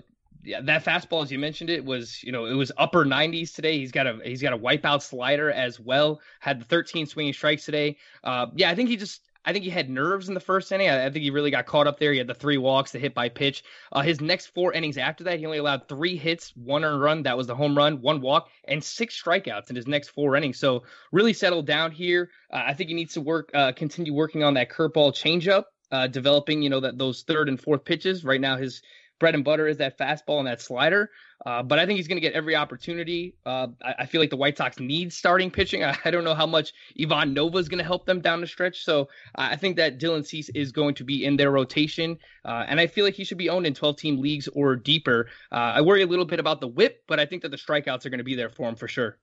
[0.62, 3.78] that fastball, as you mentioned, it was you know it was upper 90s today.
[3.78, 6.20] He's got a he's got a wipeout slider as well.
[6.40, 7.96] Had the 13 swinging strikes today.
[8.22, 10.88] Uh, yeah, I think he just I think he had nerves in the first inning.
[10.88, 12.12] I, I, think he really got caught up there.
[12.12, 13.62] He had the three walks, the hit by pitch.
[13.92, 17.22] Uh, his next four innings after that, he only allowed three hits, one earned run.
[17.22, 20.58] That was the home run, one walk, and six strikeouts in his next four innings.
[20.58, 22.30] So really settled down here.
[22.52, 26.06] Uh, I think he needs to work, uh, continue working on that curveball changeup, uh,
[26.06, 28.24] developing, you know, that those third and fourth pitches.
[28.24, 28.82] Right now, his
[29.24, 31.10] bread and butter is that fastball and that slider.
[31.46, 33.34] Uh, but I think he's going to get every opportunity.
[33.46, 35.82] Uh, I, I, feel like the White Sox need starting pitching.
[35.82, 38.46] I, I don't know how much Ivan Nova is going to help them down the
[38.46, 38.84] stretch.
[38.84, 42.18] So I think that Dylan Cease is going to be in their rotation.
[42.44, 45.28] Uh, and I feel like he should be owned in 12 team leagues or deeper.
[45.50, 48.04] Uh, I worry a little bit about the whip, but I think that the strikeouts
[48.04, 49.16] are going to be there for him for sure.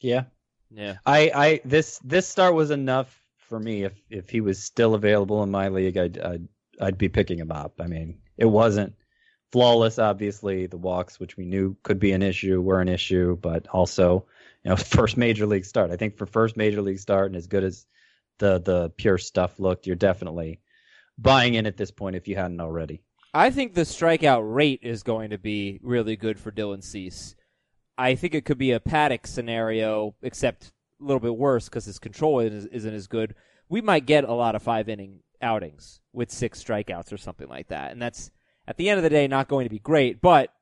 [0.00, 0.26] Yeah.
[0.70, 0.98] Yeah.
[1.04, 3.82] I, I, this, this start was enough for me.
[3.82, 6.48] If, if he was still available in my league, I'd, I'd,
[6.80, 7.80] I'd be picking him up.
[7.80, 8.94] I mean, it wasn't
[9.54, 10.00] flawless.
[10.00, 14.26] Obviously, the walks, which we knew could be an issue, were an issue, but also,
[14.64, 15.92] you know, first major league start.
[15.92, 17.86] I think for first major league start, and as good as
[18.38, 20.60] the the pure stuff looked, you're definitely
[21.16, 23.04] buying in at this point if you hadn't already.
[23.32, 27.36] I think the strikeout rate is going to be really good for Dylan Cease.
[27.96, 32.00] I think it could be a Paddock scenario, except a little bit worse because his
[32.00, 33.36] control isn't as good.
[33.68, 37.68] We might get a lot of five inning outings with six strikeouts or something like
[37.68, 38.32] that, and that's
[38.66, 40.20] at the end of the day, not going to be great.
[40.20, 40.52] But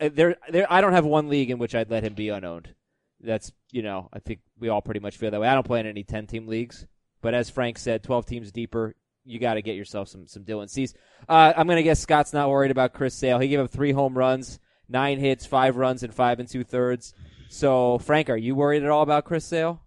[0.00, 2.74] uh, there, there, I don't have one league in which I'd let him be unowned.
[3.20, 5.48] That's you know, I think we all pretty much feel that way.
[5.48, 6.86] I don't play in any ten team leagues,
[7.20, 10.70] but as Frank said, twelve teams deeper, you got to get yourself some some Dylan
[10.70, 10.94] Cease.
[11.28, 13.38] Uh, I'm gonna guess Scott's not worried about Chris Sale.
[13.38, 17.12] He gave up three home runs, nine hits, five runs, and five and two thirds.
[17.50, 19.82] So, Frank, are you worried at all about Chris Sale?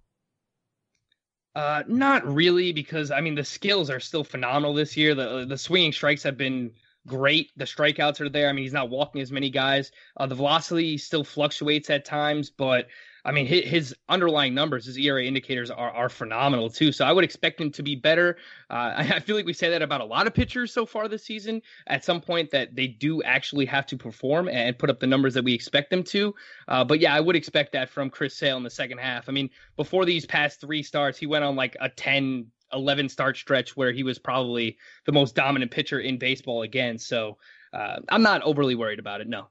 [1.56, 5.16] Uh, not really, because I mean the skills are still phenomenal this year.
[5.16, 6.74] The the swinging strikes have been
[7.08, 7.52] great.
[7.58, 8.50] The strikeouts are there.
[8.50, 9.92] I mean, he's not walking as many guys.
[10.18, 12.88] Uh, the velocity still fluctuates at times, but
[13.26, 16.92] I mean, his, his, underlying numbers, his ERA indicators are, are phenomenal too.
[16.92, 18.38] So I would expect him to be better.
[18.70, 21.08] Uh, I, I, feel like we say that about a lot of pitchers so far
[21.08, 21.62] this season.
[21.88, 25.34] At some point, that they do actually have to perform and put up the numbers
[25.36, 26.36] that we expect them to.
[26.68, 29.30] Uh, but yeah, I would expect that from Chris Sale in the second half.
[29.30, 33.38] I mean, before these past three starts, he went on like a 10 11 start
[33.38, 36.98] stretch where he was probably the most dominant pitcher in baseball again.
[36.98, 37.38] So
[37.74, 39.28] uh, I'm not overly worried about it.
[39.28, 39.48] No.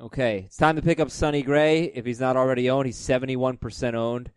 [0.00, 1.84] Okay, it's time to pick up Sonny Gray.
[1.92, 4.30] If he's not already owned, he's 71% owned.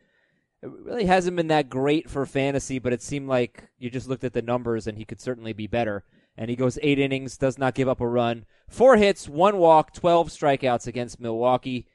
[0.63, 4.23] it really hasn't been that great for fantasy, but it seemed like you just looked
[4.23, 6.03] at the numbers and he could certainly be better.
[6.35, 9.93] And he goes eight innings, does not give up a run, four hits, one walk,
[9.93, 11.85] 12 strikeouts against Milwaukee.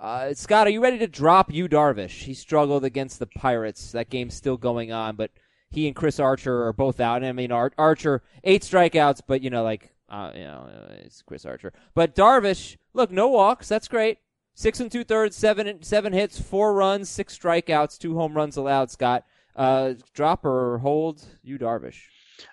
[0.00, 2.24] Uh, Scott, are you ready to drop Yu Darvish?
[2.24, 3.92] He struggled against the Pirates.
[3.92, 5.30] That game's still going on, but
[5.72, 7.16] he and Chris Archer are both out.
[7.16, 10.68] And I mean, Ar- Archer eight strikeouts, but you know, like uh, you know,
[11.04, 11.72] it's Chris Archer.
[11.94, 13.68] But Darvish, look, no walks.
[13.68, 14.18] That's great.
[14.54, 18.90] Six and two thirds, seven seven hits, four runs, six strikeouts, two home runs allowed.
[18.90, 19.24] Scott,
[19.56, 22.02] uh, drop or hold Yu Darvish.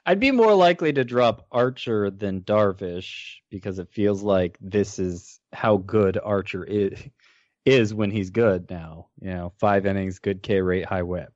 [0.06, 5.40] I'd be more likely to drop Archer than Darvish because it feels like this is
[5.52, 6.98] how good Archer is
[7.66, 9.08] is when he's good now.
[9.22, 11.34] You know, five innings, good K rate, high whip.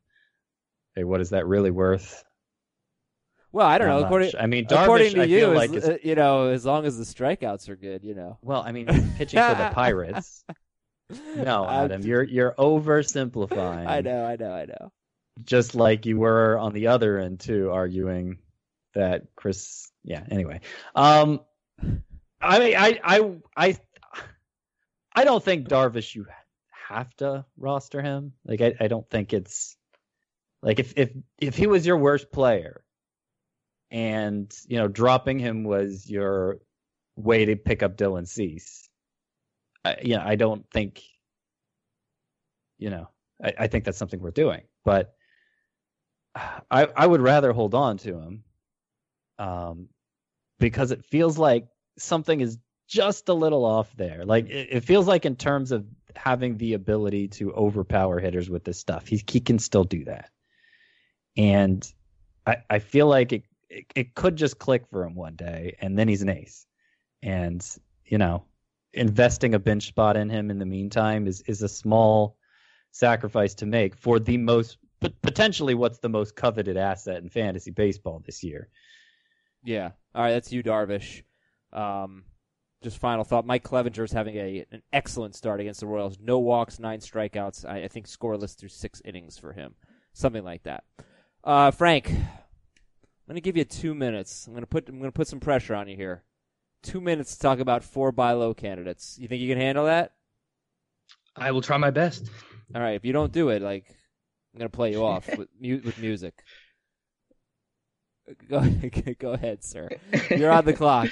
[0.96, 2.24] Hey, what is that really worth?
[3.52, 4.06] Well, I don't Not know.
[4.06, 4.36] According, much.
[4.42, 6.98] I mean, Darvish, according to I you, like is, uh, you know, as long as
[6.98, 8.38] the strikeouts are good, you know.
[8.42, 10.44] well, I mean, pitching for the Pirates.
[11.36, 13.86] No, I'm- Adam, you're you're oversimplifying.
[13.88, 14.92] I know, I know, I know.
[15.44, 18.38] Just like you were on the other end too, arguing
[18.96, 19.92] that Chris.
[20.04, 20.24] Yeah.
[20.30, 20.62] Anyway,
[20.96, 21.42] um,
[22.42, 23.78] I mean, I I I
[25.16, 26.16] I don't think Darvish.
[26.16, 26.26] You
[26.90, 28.34] have to roster him.
[28.46, 29.76] Like, I I don't think it's
[30.64, 32.84] like if if if he was your worst player,
[33.92, 36.60] and you know dropping him was your
[37.16, 38.90] way to pick up Dylan Cease.
[39.86, 41.04] I, you know, I don't think.
[42.80, 43.10] You know,
[43.44, 45.14] I, I think that's something we're doing, but
[46.36, 48.44] I I would rather hold on to him,
[49.40, 49.90] um,
[50.60, 54.26] because it feels like something is just a little off there.
[54.26, 58.64] Like it, it feels like in terms of having the ability to overpower hitters with
[58.64, 60.30] this stuff, he he can still do that,
[61.38, 61.92] and
[62.46, 65.98] I I feel like it it, it could just click for him one day, and
[65.98, 66.66] then he's an ace,
[67.22, 67.66] and
[68.06, 68.46] you know,
[68.94, 72.38] investing a bench spot in him in the meantime is is a small
[72.92, 77.72] sacrifice to make for the most pot- potentially what's the most coveted asset in fantasy
[77.72, 78.70] baseball this year.
[79.64, 79.92] Yeah.
[80.14, 81.24] All right, that's Yu, Darvish.
[81.72, 82.26] Um,
[82.84, 83.46] just final thought.
[83.46, 86.18] Mike Clevinger's having a an excellent start against the Royals.
[86.22, 87.68] No walks, nine strikeouts.
[87.68, 89.74] I, I think scoreless through six innings for him,
[90.14, 90.84] something like that.
[91.44, 92.16] Uh, Frank, I'm
[93.28, 94.48] going to give you two minutes.
[94.48, 96.24] I'm going to put I'm going to put some pressure on you here.
[96.84, 99.18] Two minutes to talk about four buy low candidates.
[99.20, 100.12] You think you can handle that?
[101.36, 102.30] I will try my best.
[102.74, 102.96] All right.
[102.96, 103.86] If you don't do it, like
[104.54, 106.34] I'm going to play you off with mu- with music.
[108.50, 108.62] Go
[109.20, 109.90] go ahead, sir.
[110.30, 111.10] You're on the clock.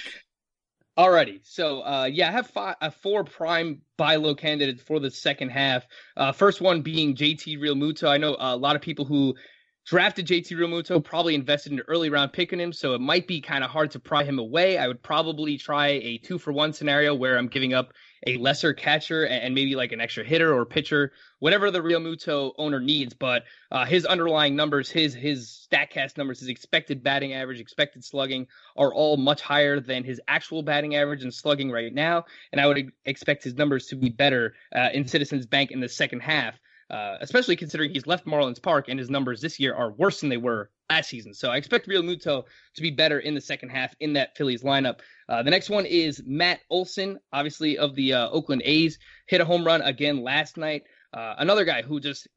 [0.97, 5.11] Alrighty, so uh, yeah, I have five, uh, four prime buy low candidates for the
[5.11, 5.85] second half.
[6.15, 8.07] Uh, first one being JT Realmuto.
[8.07, 9.35] I know a lot of people who
[9.85, 13.27] drafted JT Realmuto probably invested in an early round pick in him, so it might
[13.27, 14.77] be kind of hard to pry him away.
[14.77, 17.93] I would probably try a two for one scenario where I'm giving up
[18.27, 22.79] a lesser catcher and, maybe like an extra hitter or pitcher, whatever the Realmuto owner
[22.79, 23.15] needs.
[23.15, 28.47] But uh, his underlying numbers, his his Statcast numbers, his expected batting average, expected slugging
[28.77, 32.25] are all much higher than his actual batting average and slugging right now.
[32.51, 35.89] And I would expect his numbers to be better uh, in Citizens Bank in the
[35.89, 36.59] second half.
[36.91, 40.27] Uh, especially considering he's left Marlins Park and his numbers this year are worse than
[40.27, 41.33] they were last season.
[41.33, 42.43] So I expect Realmuto
[42.75, 44.99] to be better in the second half in that Phillies lineup.
[45.29, 49.45] Uh, the next one is Matt Olson, obviously of the uh, Oakland A's, hit a
[49.45, 50.83] home run again last night.
[51.13, 52.27] Uh, another guy who just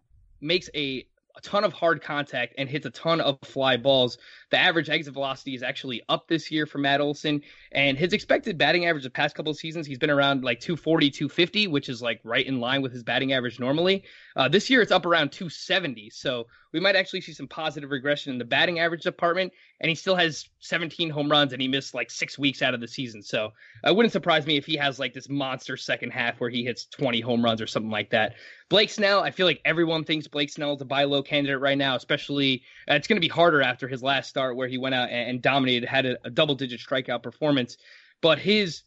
[0.41, 1.05] makes a,
[1.37, 4.19] a ton of hard contact and hits a ton of fly balls.
[4.55, 8.57] The average exit velocity is actually up this year for Matt Olson, and his expected
[8.57, 12.01] batting average the past couple of seasons, he's been around like 240, 250, which is
[12.01, 14.05] like right in line with his batting average normally.
[14.37, 18.33] Uh, this year it's up around 270, so we might actually see some positive regression
[18.33, 19.53] in the batting average department.
[19.81, 22.81] And he still has 17 home runs, and he missed like six weeks out of
[22.81, 23.23] the season.
[23.23, 23.53] So
[23.85, 26.87] it wouldn't surprise me if he has like this monster second half where he hits
[26.87, 28.35] 20 home runs or something like that.
[28.69, 31.79] Blake Snell, I feel like everyone thinks Blake Snell is a buy low candidate right
[31.79, 34.95] now, especially uh, it's going to be harder after his last start where he went
[34.95, 37.79] out and, dominated, had a, a double digit strikeout performance.
[38.21, 38.83] But his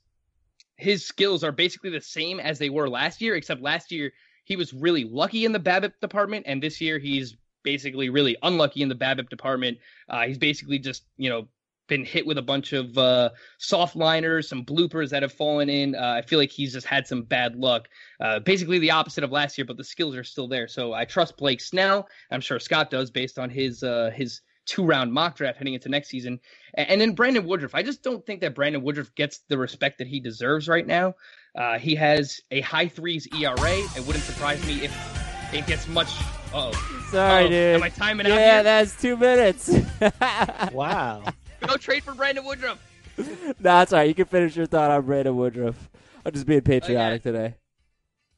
[0.75, 4.13] his skills are basically the same as they were last year, except last year
[4.45, 8.83] he was really lucky in the BABIP department, and this year he's basically really unlucky
[8.83, 9.79] in the BABIP department.
[10.07, 11.47] Uh, he's basically just you know
[11.87, 15.95] been hit with a bunch of uh, soft liners, some bloopers that have fallen in.
[15.95, 17.87] Uh, I feel like he's just had some bad luck.
[18.19, 20.67] Uh, basically the opposite of last year, but the skills are still there.
[20.67, 22.07] So I trust Blake Snell.
[22.29, 25.89] I'm sure Scott does based on his uh, his two round mock draft heading into
[25.89, 26.39] next season.
[26.75, 27.73] And, and then Brandon Woodruff.
[27.73, 31.15] I just don't think that Brandon Woodruff gets the respect that he deserves right now.
[31.55, 33.55] Uh, he has a high threes ERA.
[33.55, 36.09] It wouldn't surprise me if it gets much.
[36.53, 36.71] Oh,
[37.09, 37.49] Sorry, Uh-oh.
[37.49, 37.75] dude.
[37.77, 39.71] Am I timing out Yeah, that's two minutes.
[40.71, 41.23] Wow.
[41.65, 42.79] go trade for Brandon Woodruff.
[43.17, 44.07] no, that's all right.
[44.07, 45.89] You can finish your thought on Brandon Woodruff.
[46.25, 47.55] I'm just being patriotic today.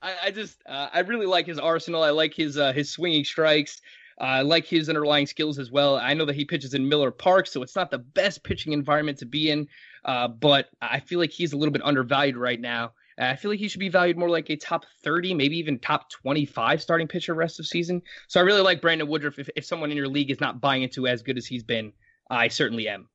[0.01, 2.01] I, I just uh, I really like his arsenal.
[2.03, 3.81] I like his uh, his swinging strikes.
[4.19, 5.97] Uh, I like his underlying skills as well.
[5.97, 9.19] I know that he pitches in Miller Park, so it's not the best pitching environment
[9.19, 9.67] to be in.
[10.03, 12.93] Uh, but I feel like he's a little bit undervalued right now.
[13.17, 16.09] I feel like he should be valued more like a top 30, maybe even top
[16.09, 18.01] 25 starting pitcher rest of season.
[18.27, 19.39] So I really like Brandon Woodruff.
[19.39, 21.91] If, if someone in your league is not buying into as good as he's been,
[22.29, 23.09] I certainly am.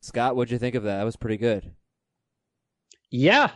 [0.00, 0.98] Scott, what'd you think of that?
[0.98, 1.70] That was pretty good.
[3.10, 3.50] Yeah,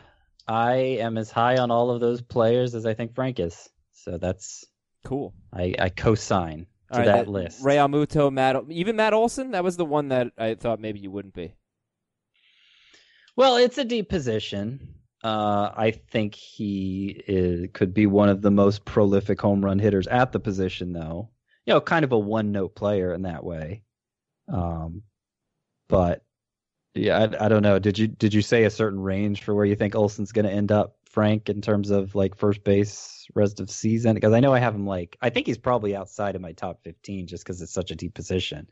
[0.47, 3.69] I am as high on all of those players as I think Frank is.
[3.93, 4.65] So that's
[5.05, 5.35] cool.
[5.53, 7.65] I, I co-sign to right, that, that, list.
[7.65, 9.53] Realmuto, Matt, even Matt Olson.
[9.53, 11.55] That was the one that I thought maybe you wouldn't be.
[13.37, 14.95] Well, it's a deep position.
[15.25, 20.07] Uh, I think he is, could be one of the most prolific home run hitters
[20.09, 21.31] at the position, though.
[21.65, 23.83] You know, kind of a one note player in that way.
[24.53, 25.03] Um,
[25.89, 26.25] but
[26.95, 27.79] yeah, I, I, don't know.
[27.79, 30.53] Did you did you say a certain range for where you think Olson's going to
[30.53, 34.15] end up, Frank, in terms of like first base rest of season?
[34.15, 36.83] Because I know I have him like I think he's probably outside of my top
[36.83, 38.69] fifteen just because it's such a deep position.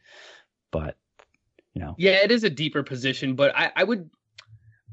[0.71, 0.97] But
[1.75, 4.11] you know, yeah, it is a deeper position, but I, I would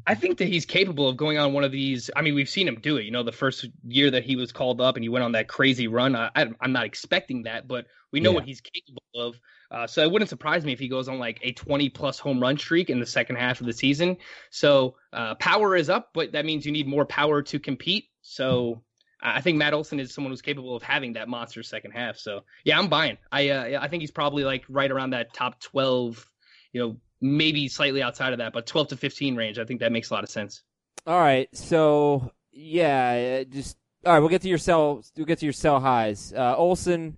[0.07, 2.09] I think that he's capable of going on one of these.
[2.15, 3.03] I mean, we've seen him do it.
[3.03, 5.49] You know, the first year that he was called up and he went on that
[5.49, 6.15] crazy run.
[6.15, 8.35] I, am not expecting that, but we know yeah.
[8.35, 9.39] what he's capable of.
[9.69, 12.39] Uh, so it wouldn't surprise me if he goes on like a 20 plus home
[12.39, 14.17] run streak in the second half of the season.
[14.49, 18.05] So uh, power is up, but that means you need more power to compete.
[18.21, 18.81] So
[19.21, 22.17] I think Matt Olson is someone who's capable of having that monster second half.
[22.17, 23.17] So yeah, I'm buying.
[23.31, 26.29] I uh, I think he's probably like right around that top 12,
[26.71, 29.59] you know, maybe slightly outside of that, but 12 to 15 range.
[29.59, 30.61] I think that makes a lot of sense.
[31.05, 31.49] All right.
[31.55, 35.79] So, yeah, just all right, we'll get to your sell we'll get to your sell
[35.79, 36.33] highs.
[36.33, 37.17] Uh, Olson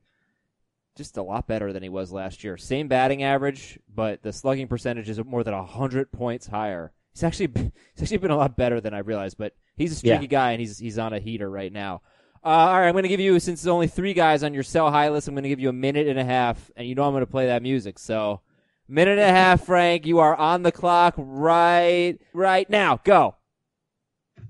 [0.99, 2.57] just a lot better than he was last year.
[2.57, 6.91] Same batting average, but the slugging percentage is more than 100 points higher.
[7.13, 7.47] He's actually
[7.95, 10.27] he's actually been a lot better than I realized, but he's a streaky yeah.
[10.27, 12.01] guy and he's he's on a heater right now.
[12.43, 14.63] Uh, all right, I'm going to give you since there's only three guys on your
[14.63, 15.27] sell high list.
[15.27, 17.25] I'm going to give you a minute and a half, and you know I'm going
[17.25, 17.99] to play that music.
[17.99, 18.41] So
[18.91, 20.07] Minute and a half, Frank.
[20.07, 22.99] You are on the clock right right now.
[23.03, 23.35] Go.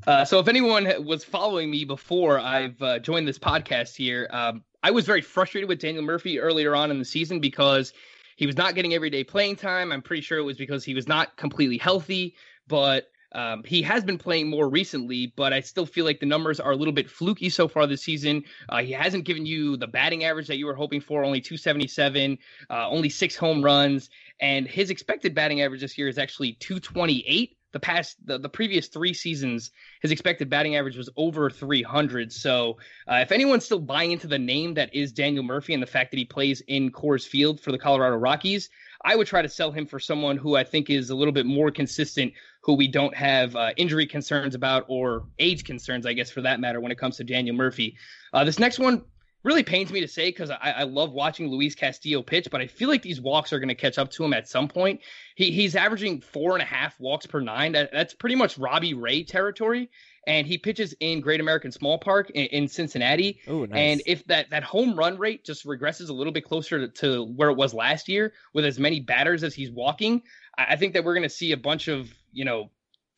[0.08, 4.64] Uh, so, if anyone was following me before I've uh, joined this podcast here, um,
[4.82, 7.94] I was very frustrated with Daniel Murphy earlier on in the season because
[8.38, 9.92] he was not getting everyday playing time.
[9.92, 12.36] I'm pretty sure it was because he was not completely healthy,
[12.68, 16.60] but um, he has been playing more recently, but I still feel like the numbers
[16.60, 18.44] are a little bit fluky so far this season.
[18.70, 22.38] Uh, he hasn't given you the batting average that you were hoping for, only 277,
[22.70, 27.58] uh, only six home runs, and his expected batting average this year is actually 228
[27.72, 32.78] the past the, the previous three seasons his expected batting average was over 300 so
[33.08, 36.12] uh, if anyone's still buying into the name that is daniel murphy and the fact
[36.12, 38.70] that he plays in coors field for the colorado rockies
[39.04, 41.46] i would try to sell him for someone who i think is a little bit
[41.46, 46.30] more consistent who we don't have uh, injury concerns about or age concerns i guess
[46.30, 47.96] for that matter when it comes to daniel murphy.
[48.34, 49.04] Uh, this next one
[49.44, 52.68] really pains me to say because I, I, love watching Luis Castillo pitch, but I
[52.68, 55.02] feel like these walks are going to catch up to him at some point.
[55.36, 57.72] He, he's averaging four and a half walks per nine.
[57.72, 59.90] That, that's pretty much Robbie Ray territory.
[60.28, 63.40] And he pitches in Great American Small Park in, in Cincinnati.
[63.50, 63.78] Ooh, nice.
[63.78, 67.24] And if that, that home run rate just regresses a little bit closer to, to
[67.24, 70.22] where it was last year with as many batters as he's walking,
[70.58, 72.70] I, I think that we're going to see a bunch of, you know,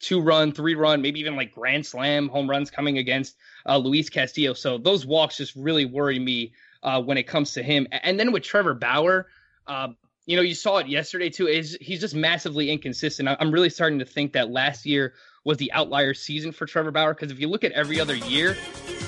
[0.02, 3.38] two run, three run, maybe even like grand slam home runs coming against
[3.68, 4.54] uh, Luis Castillo.
[4.54, 7.88] So those walks just really worry me uh, when it comes to him.
[7.92, 9.28] And then with Trevor Bauer,
[9.68, 9.90] uh,
[10.26, 11.48] you know, you saw it yesterday too.
[11.48, 13.28] Is he's just massively inconsistent.
[13.28, 17.14] I'm really starting to think that last year was the outlier season for Trevor Bauer
[17.14, 18.56] because if you look at every other year,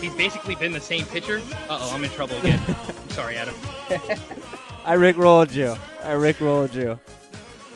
[0.02, 1.42] he's basically been the same pitcher.
[1.70, 2.60] Uh oh, I'm in trouble again.
[2.68, 3.56] I'm sorry, Adam.
[4.86, 5.76] I Rick rolled you.
[6.04, 7.00] I Rick rolled you.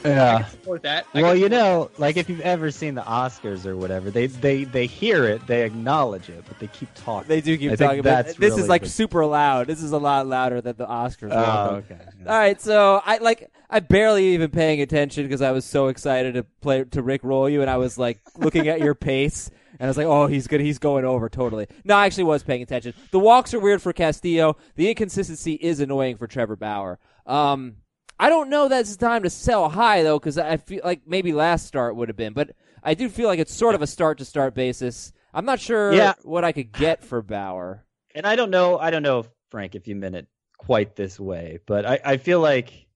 [0.10, 0.46] Yeah.
[0.46, 1.06] support that.
[1.14, 4.86] well, you know, like if you've ever seen the Oscars or whatever, they they they
[4.86, 7.28] hear it, they acknowledge it, but they keep talking.
[7.28, 8.02] They do keep I talking.
[8.02, 9.68] But this really is like super loud.
[9.68, 11.32] This is a lot louder than the Oscars.
[11.32, 12.00] Oh, okay.
[12.22, 12.32] Yeah.
[12.32, 16.36] All right, so I like I barely even paying attention because I was so excited
[16.36, 19.50] to play to Rick roll you, and I was like looking at your pace.
[19.80, 20.60] And I was like, oh, he's good.
[20.60, 21.68] He's going over totally.
[21.84, 22.96] No, I actually was paying attention.
[23.12, 24.58] The walks are weird for Castillo.
[24.76, 26.98] The inconsistency is annoying for Trevor Bauer.
[27.28, 27.76] Um,
[28.20, 31.34] I don't know that's the time to sell high though, because I feel like maybe
[31.34, 32.52] last start would have been, but
[32.84, 35.12] I do feel like it's sort of a start to start basis.
[35.34, 36.14] I'm not sure yeah.
[36.24, 37.86] what I could get for Bauer.
[38.16, 38.80] And I don't know.
[38.80, 40.28] I don't know, Frank, if you meant it
[40.58, 42.88] quite this way, but I, I feel like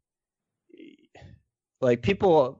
[1.79, 2.59] like people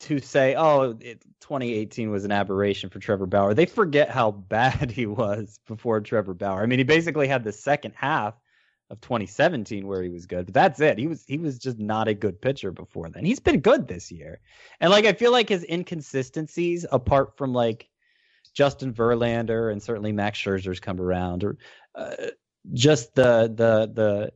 [0.00, 4.90] to say, "Oh, it, 2018 was an aberration for Trevor Bauer," they forget how bad
[4.90, 6.62] he was before Trevor Bauer.
[6.62, 8.34] I mean, he basically had the second half
[8.90, 10.98] of 2017 where he was good, but that's it.
[10.98, 13.24] He was he was just not a good pitcher before then.
[13.24, 14.40] He's been good this year.
[14.80, 17.88] And like I feel like his inconsistencies apart from like
[18.54, 21.58] Justin Verlander and certainly Max Scherzer's come around, or
[21.94, 22.14] uh,
[22.72, 24.32] just the the the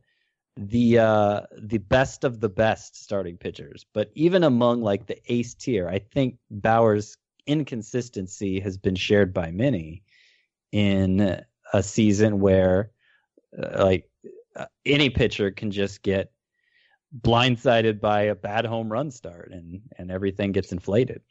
[0.57, 3.85] the uh, the best of the best starting pitchers.
[3.93, 9.51] But even among like the ace tier, I think Bauer's inconsistency has been shared by
[9.51, 10.03] many
[10.71, 11.41] in
[11.73, 12.91] a season where
[13.57, 14.10] uh, like
[14.55, 16.31] uh, any pitcher can just get
[17.19, 21.21] blindsided by a bad home run start and and everything gets inflated.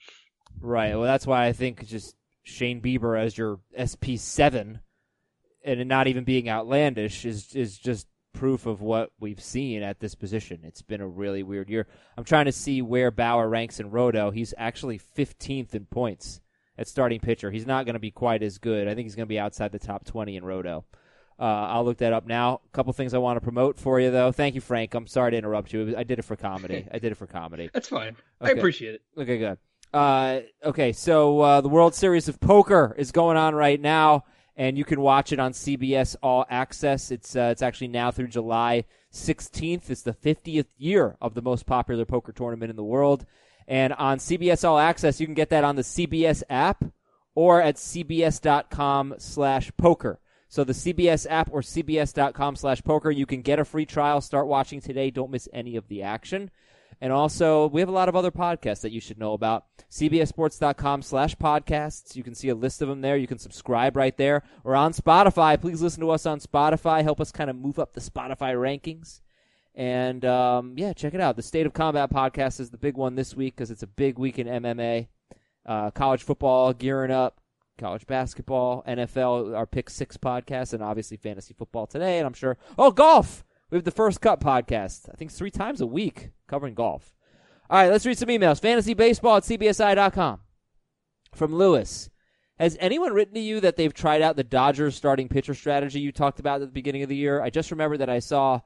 [0.60, 0.94] Right.
[0.94, 4.80] Well, that's why I think just Shane Bieber as your SP seven,
[5.64, 10.14] and not even being outlandish is is just proof of what we've seen at this
[10.14, 10.60] position.
[10.62, 11.86] It's been a really weird year.
[12.16, 14.30] I'm trying to see where Bauer ranks in Roto.
[14.30, 16.40] He's actually 15th in points
[16.78, 17.50] at starting pitcher.
[17.50, 18.86] He's not going to be quite as good.
[18.86, 20.84] I think he's going to be outside the top 20 in Roto.
[21.40, 22.60] Uh, I'll look that up now.
[22.66, 24.30] A couple things I want to promote for you, though.
[24.30, 24.94] Thank you, Frank.
[24.94, 25.94] I'm sorry to interrupt you.
[25.96, 26.86] I did it for comedy.
[26.92, 27.70] I did it for comedy.
[27.72, 28.16] That's fine.
[28.42, 28.50] Okay.
[28.50, 29.02] I appreciate it.
[29.16, 29.58] Okay, good.
[29.92, 34.24] Uh, okay, so uh, the World Series of Poker is going on right now
[34.60, 37.10] and you can watch it on CBS All Access.
[37.10, 39.88] It's uh, it's actually now through July 16th.
[39.88, 43.24] It's the 50th year of the most popular poker tournament in the world,
[43.66, 46.84] and on CBS All Access, you can get that on the CBS app
[47.34, 50.20] or at cbs.com/poker.
[50.50, 54.20] So the CBS app or cbs.com slash poker, you can get a free trial.
[54.20, 55.10] Start watching today.
[55.10, 56.50] Don't miss any of the action.
[57.00, 59.64] And also, we have a lot of other podcasts that you should know about.
[59.90, 62.16] CBSSports.com slash podcasts.
[62.16, 63.16] You can see a list of them there.
[63.16, 64.42] You can subscribe right there.
[64.64, 65.58] Or on Spotify.
[65.58, 67.04] Please listen to us on Spotify.
[67.04, 69.20] Help us kind of move up the Spotify rankings.
[69.76, 71.36] And um, yeah, check it out.
[71.36, 74.18] The State of Combat podcast is the big one this week because it's a big
[74.18, 75.06] week in MMA.
[75.64, 77.40] Uh, college football gearing up,
[77.80, 82.18] college basketball, NFL, our pick six podcast, and obviously fantasy football today.
[82.18, 83.44] And I'm sure, oh, golf!
[83.70, 85.08] We have the First Cut podcast.
[85.10, 87.14] I think three times a week covering golf.
[87.68, 88.60] All right, let's read some emails.
[88.60, 90.40] Fantasy baseball at cbsi.com.
[91.34, 92.10] From Lewis.
[92.58, 96.12] Has anyone written to you that they've tried out the Dodgers starting pitcher strategy you
[96.12, 97.40] talked about at the beginning of the year?
[97.40, 98.60] I just remember that I saw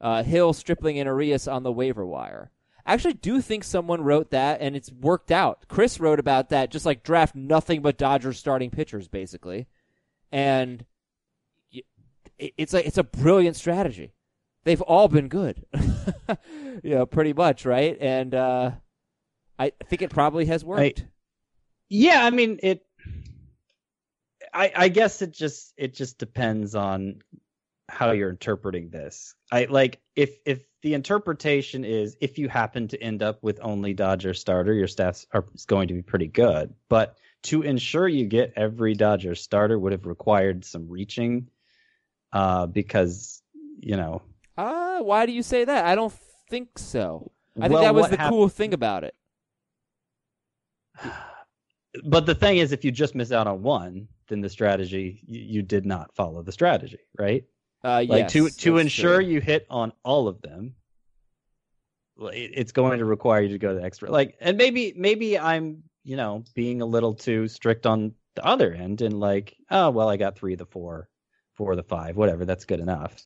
[0.00, 2.50] uh, Hill, Stripling, and Urias on the waiver wire.
[2.86, 5.64] I actually do think someone wrote that, and it's worked out.
[5.68, 9.66] Chris wrote about that, just like draft nothing but Dodgers starting pitchers, basically.
[10.30, 10.84] And
[12.38, 14.12] it's like it's a brilliant strategy
[14.66, 15.64] they've all been good.
[16.82, 17.96] you know, pretty much, right?
[17.98, 18.72] And uh,
[19.58, 21.00] I think it probably has worked.
[21.00, 21.06] I,
[21.88, 22.84] yeah, I mean it.
[24.52, 27.22] I, I guess it just it just depends on
[27.88, 29.34] how you're interpreting this.
[29.52, 33.94] I like if if the interpretation is if you happen to end up with only
[33.94, 36.74] Dodger starter, your stats are going to be pretty good.
[36.88, 41.48] But to ensure you get every Dodger starter would have required some reaching,
[42.32, 43.42] uh, because
[43.80, 44.22] you know
[44.56, 45.84] uh, why do you say that?
[45.84, 46.12] I don't
[46.48, 47.30] think so.
[47.56, 49.14] I well, think that was the hap- cool thing about it.
[52.04, 55.40] But the thing is, if you just miss out on one, then the strategy you,
[55.40, 57.42] you did not follow the strategy, right?
[57.86, 59.30] Uh, like yes, to to ensure true.
[59.30, 60.74] you hit on all of them,
[62.18, 64.10] it's going to require you to go the extra.
[64.10, 68.74] Like, and maybe maybe I'm you know being a little too strict on the other
[68.74, 71.08] end, and like, oh well, I got three of the four,
[71.54, 72.44] four of the five, whatever.
[72.44, 73.22] That's good enough.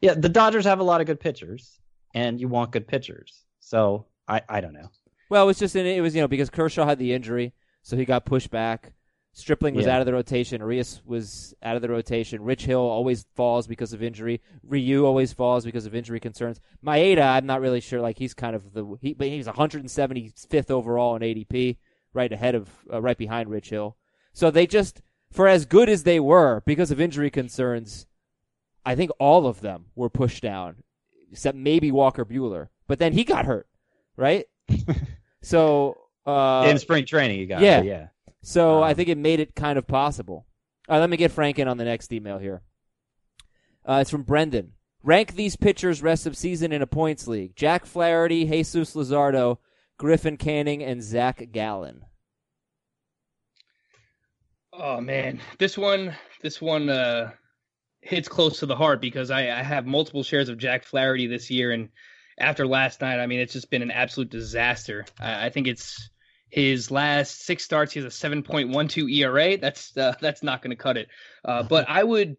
[0.00, 1.80] Yeah, the Dodgers have a lot of good pitchers,
[2.14, 3.44] and you want good pitchers.
[3.58, 4.88] So I, I don't know.
[5.30, 8.04] Well, it was just it was you know because Kershaw had the injury, so he
[8.04, 8.92] got pushed back.
[9.40, 9.94] Stripling was yeah.
[9.94, 10.60] out of the rotation.
[10.60, 12.42] Urias was out of the rotation.
[12.42, 14.40] Rich Hill always falls because of injury.
[14.62, 16.60] Ryu always falls because of injury concerns.
[16.84, 18.00] Maeda, I'm not really sure.
[18.00, 21.78] Like he's kind of the he, but he's 175th overall in ADP,
[22.12, 23.96] right ahead of uh, right behind Rich Hill.
[24.32, 25.00] So they just
[25.32, 28.06] for as good as they were because of injury concerns,
[28.84, 30.76] I think all of them were pushed down,
[31.30, 32.68] except maybe Walker Buehler.
[32.86, 33.68] But then he got hurt,
[34.16, 34.46] right?
[35.42, 38.08] so uh, in spring training, he got yeah, hurt, yeah.
[38.42, 40.46] So um, I think it made it kind of possible.
[40.88, 42.62] All right, let me get Frank in on the next email here.
[43.84, 44.72] Uh, it's from Brendan.
[45.02, 49.58] Rank these pitchers rest of season in a points league: Jack Flaherty, Jesus Luzardo,
[49.96, 52.04] Griffin Canning, and Zach Gallen.
[54.72, 57.32] Oh man, this one, this one, uh,
[58.02, 61.50] hits close to the heart because I, I have multiple shares of Jack Flaherty this
[61.50, 61.88] year, and
[62.38, 65.06] after last night, I mean, it's just been an absolute disaster.
[65.18, 66.09] I, I think it's
[66.50, 67.92] his last six starts.
[67.92, 69.56] He has a 7.12 ERA.
[69.56, 71.08] That's uh, that's not going to cut it.
[71.44, 72.36] Uh, but I would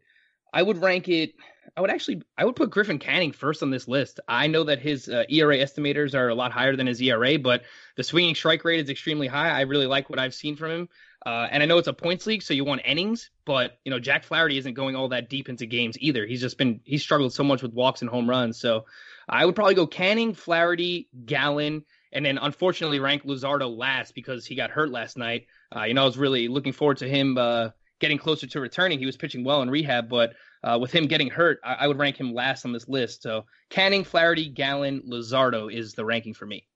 [0.53, 1.34] I would rank it.
[1.76, 4.20] I would actually I would put Griffin Canning first on this list.
[4.28, 7.64] I know that his uh, ERA estimators are a lot higher than his ERA, but
[7.95, 9.49] the swinging strike rate is extremely high.
[9.49, 10.89] I really like what I've seen from him.
[11.26, 13.99] Uh, and I know it's a points league, so you want innings, but you know
[13.99, 16.26] Jack Flaherty isn't going all that deep into games either.
[16.26, 18.59] He's just been he's struggled so much with walks and home runs.
[18.59, 18.86] So
[19.30, 24.55] I would probably go Canning, Flaherty, Gallen, and then unfortunately rank Luzardo last because he
[24.55, 25.47] got hurt last night.
[25.76, 28.99] Uh, you know, I was really looking forward to him uh, getting closer to returning.
[28.99, 30.34] He was pitching well in rehab, but
[30.64, 33.24] uh, with him getting hurt, I-, I would rank him last on this list.
[33.24, 36.68] So Canning, Flaherty, Gallen, Luzardo is the ranking for me.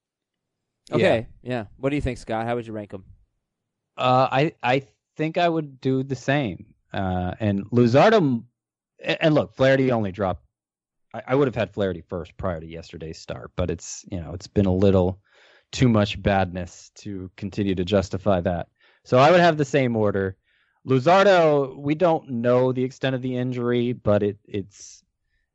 [0.92, 1.52] Okay, yeah.
[1.52, 1.66] yeah.
[1.78, 2.46] What do you think, Scott?
[2.46, 3.04] How would you rank them?
[3.98, 4.84] Uh, I I
[5.18, 6.74] think I would do the same.
[6.94, 8.44] Uh, and Luzardo,
[9.04, 10.45] and look, Flaherty only dropped.
[11.16, 14.34] I, I would have had Flaherty first prior to yesterday's start, but it's you know
[14.34, 15.20] it's been a little
[15.72, 18.68] too much badness to continue to justify that.
[19.04, 20.36] So I would have the same order.
[20.86, 25.04] Luzardo, we don't know the extent of the injury, but it it's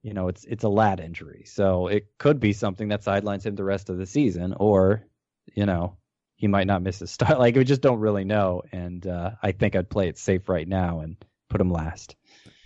[0.02, 3.54] you know it's it's a lat injury, so it could be something that sidelines him
[3.54, 5.06] the rest of the season, or
[5.54, 5.96] you know
[6.36, 7.38] he might not miss a start.
[7.38, 10.66] Like we just don't really know, and uh, I think I'd play it safe right
[10.66, 11.16] now and
[11.50, 12.16] put him last.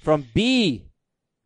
[0.02, 0.84] From B,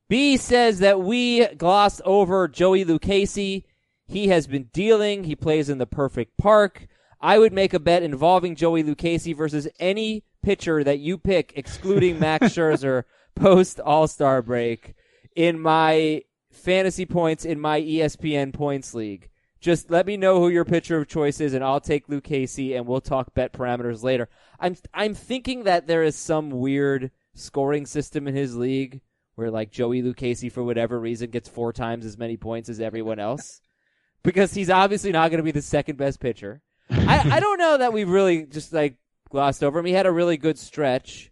[0.09, 3.65] B says that we glossed over Joey Lucchesi.
[4.07, 5.25] He has been dealing.
[5.25, 6.87] He plays in the perfect park.
[7.21, 12.19] I would make a bet involving Joey Lucchesi versus any pitcher that you pick, excluding
[12.19, 13.05] Max Scherzer,
[13.35, 14.95] post All Star break
[15.37, 19.29] in my fantasy points in my ESPN points league.
[19.61, 22.87] Just let me know who your pitcher of choice is, and I'll take Lucchesi, and
[22.87, 24.29] we'll talk bet parameters later.
[24.59, 29.01] I'm I'm thinking that there is some weird scoring system in his league
[29.39, 33.21] where like Joey Lucchesi for whatever reason gets four times as many points as everyone
[33.21, 33.61] else
[34.25, 36.61] because he's obviously not going to be the second best pitcher.
[36.91, 38.97] I I don't know that we really just like
[39.31, 39.85] glossed over him.
[39.85, 41.31] He had a really good stretch.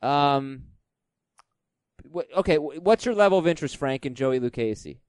[0.00, 0.62] Um.
[2.34, 5.00] Okay, what's your level of interest, Frank, in Joey Lucchesi?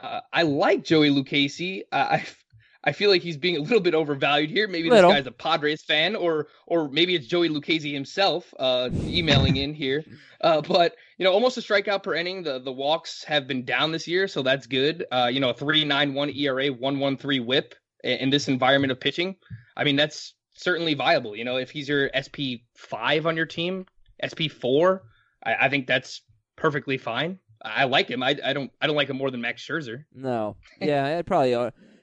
[0.00, 1.82] Uh, I like Joey Lucchesi.
[1.92, 2.26] Uh, I
[2.82, 4.66] I feel like he's being a little bit overvalued here.
[4.66, 5.10] Maybe little.
[5.10, 9.74] this guy's a Padres fan, or or maybe it's Joey Lucchesi himself uh, emailing in
[9.74, 10.04] here.
[10.40, 12.42] Uh, but you know, almost a strikeout per inning.
[12.42, 15.04] The the walks have been down this year, so that's good.
[15.12, 18.90] Uh, you know, three nine one ERA, one one three WHIP in, in this environment
[18.90, 19.36] of pitching.
[19.76, 21.36] I mean, that's certainly viable.
[21.36, 23.84] You know, if he's your SP five on your team,
[24.24, 25.02] SP four,
[25.44, 26.22] I, I think that's
[26.56, 27.38] perfectly fine.
[27.62, 28.22] I like him.
[28.22, 30.04] I, I don't I don't like him more than Max Scherzer.
[30.14, 31.54] No, yeah, it probably.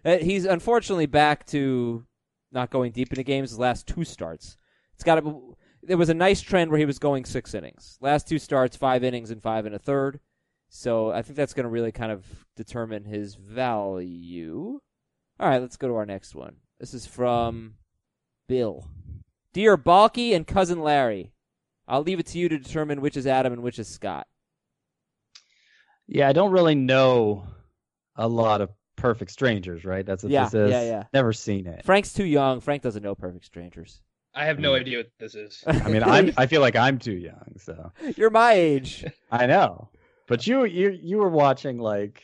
[0.08, 2.06] Uh, he's unfortunately back to
[2.54, 3.50] not going deep into games.
[3.50, 4.56] His last two starts,
[4.94, 5.58] it's got to.
[5.84, 7.98] There was a nice trend where he was going six innings.
[8.00, 10.22] Last two starts, five innings and five and a third.
[10.70, 14.80] So I think that's going to really kind of determine his value.
[15.40, 16.56] All right, let's go to our next one.
[16.80, 17.76] This is from
[18.48, 18.88] Bill.
[19.52, 21.34] Dear Balki and cousin Larry,
[21.86, 24.28] I'll leave it to you to determine which is Adam and which is Scott.
[26.08, 27.46] Yeah, I don't really know
[28.16, 30.06] a lot of Perfect Strangers, right?
[30.06, 30.72] That's what yeah, this is.
[30.72, 31.04] Yeah, yeah.
[31.14, 31.86] Never seen it.
[31.86, 32.60] Frank's too young.
[32.60, 34.02] Frank doesn't know Perfect Strangers.
[34.36, 35.64] I have no idea what this is.
[35.68, 36.34] I mean, I'm.
[36.38, 37.56] I feel like I'm too young.
[37.58, 39.06] So you're my age.
[39.32, 39.90] I know,
[40.28, 42.22] but you you you were watching like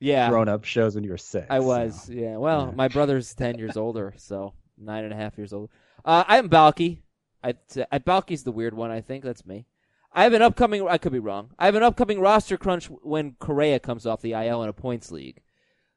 [0.00, 1.46] yeah grown up shows when you were six.
[1.50, 2.04] I was.
[2.04, 2.12] So.
[2.12, 2.36] Yeah.
[2.38, 2.74] Well, yeah.
[2.74, 5.70] my brother's ten years older, so nine and a half years old.
[6.04, 6.98] Uh, I'm Balki.
[7.42, 7.54] I,
[7.92, 8.90] I Balki's the weird one.
[8.90, 9.66] I think that's me.
[10.14, 10.86] I have an upcoming.
[10.86, 11.50] I could be wrong.
[11.58, 15.10] I have an upcoming roster crunch when Correa comes off the IL in a points
[15.10, 15.42] league.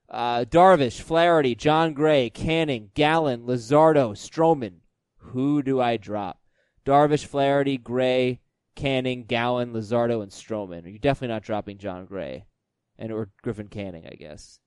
[0.10, 4.78] Uh, Darvish, Flaherty, Jon Gray, Canning, Gallen, Luzardo, Stroman.
[5.18, 6.40] Who do I drop?
[6.86, 8.40] Darvish, Flaherty, Gray,
[8.76, 10.86] Canning, Gallen, Luzardo, and Stroman.
[10.86, 12.46] You're definitely not dropping Jon Gray,
[12.98, 14.60] and or Griffin Canning, I guess.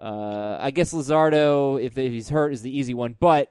[0.00, 3.16] Uh, I guess Luzardo, if he's hurt, is the easy one.
[3.18, 3.50] But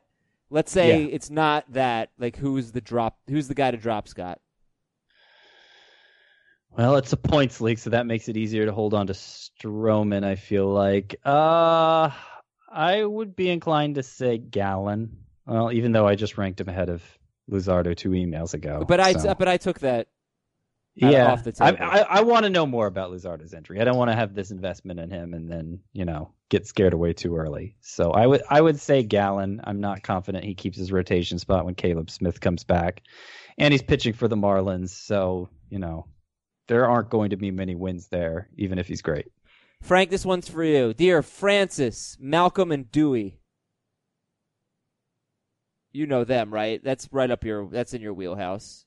[0.50, 1.10] let's say yeah.
[1.12, 2.12] it's not that.
[2.20, 3.18] Like, who's the drop?
[3.28, 4.40] Who's the guy to drop, Scott?
[6.78, 10.26] Well, it's a points league, so that makes it easier to hold on to Stroman.
[10.26, 11.16] I feel like.
[11.24, 12.10] Uh,
[12.70, 15.18] I would be inclined to say Gallen.
[15.46, 17.02] Well, even though I just ranked him ahead of
[17.50, 18.84] Luzardo two emails ago.
[18.86, 19.34] But I, so.
[19.36, 20.08] but I took that.
[20.98, 21.78] Yeah, off the table.
[21.82, 23.82] I, I, I want to know more about Luzardo's injury.
[23.82, 26.94] I don't want to have this investment in him and then you know get scared
[26.94, 27.76] away too early.
[27.82, 29.60] So I would I would say Gallen.
[29.66, 33.02] I'm not confident he keeps his rotation spot when Caleb Smith comes back,
[33.58, 34.90] and he's pitching for the Marlins.
[34.90, 36.08] So you know
[36.68, 39.28] there aren't going to be many wins there, even if he's great.
[39.82, 40.94] Frank, this one's for you.
[40.94, 43.40] Dear Francis, Malcolm, and Dewey.
[45.94, 46.84] You know them, right?
[46.84, 48.86] That's right up your that's in your wheelhouse.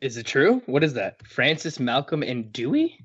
[0.00, 0.62] Is it true?
[0.66, 1.24] What is that?
[1.26, 2.98] Francis, Malcolm, and Dewey?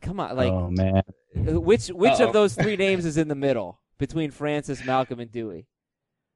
[0.00, 1.02] Come on, like Oh man.
[1.34, 2.26] Which which Uh-oh.
[2.28, 5.66] of those three names is in the middle between Francis, Malcolm, and Dewey?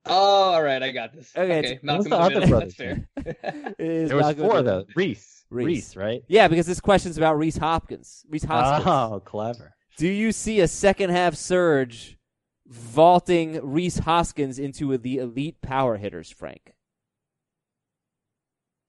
[0.07, 1.33] Oh, all right, I got this.
[1.37, 1.79] Okay, okay.
[1.83, 2.67] Malcolm the other brother?
[2.67, 3.09] That's fair.
[3.79, 4.85] there was four though.
[4.95, 5.36] Reese.
[5.51, 5.67] Reese.
[5.67, 6.23] Reese, right?
[6.29, 8.25] Yeah, because this question's about Rhys Hopkins.
[8.29, 8.87] Rhys Hoskins.
[8.87, 9.75] Oh, clever.
[9.97, 12.19] Do you see a second half surge
[12.67, 16.73] vaulting Rhys Hoskins into the elite power hitters, Frank?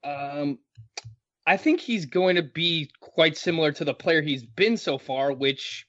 [0.03, 0.60] Um,
[1.45, 5.32] I think he's going to be quite similar to the player he's been so far,
[5.32, 5.88] which,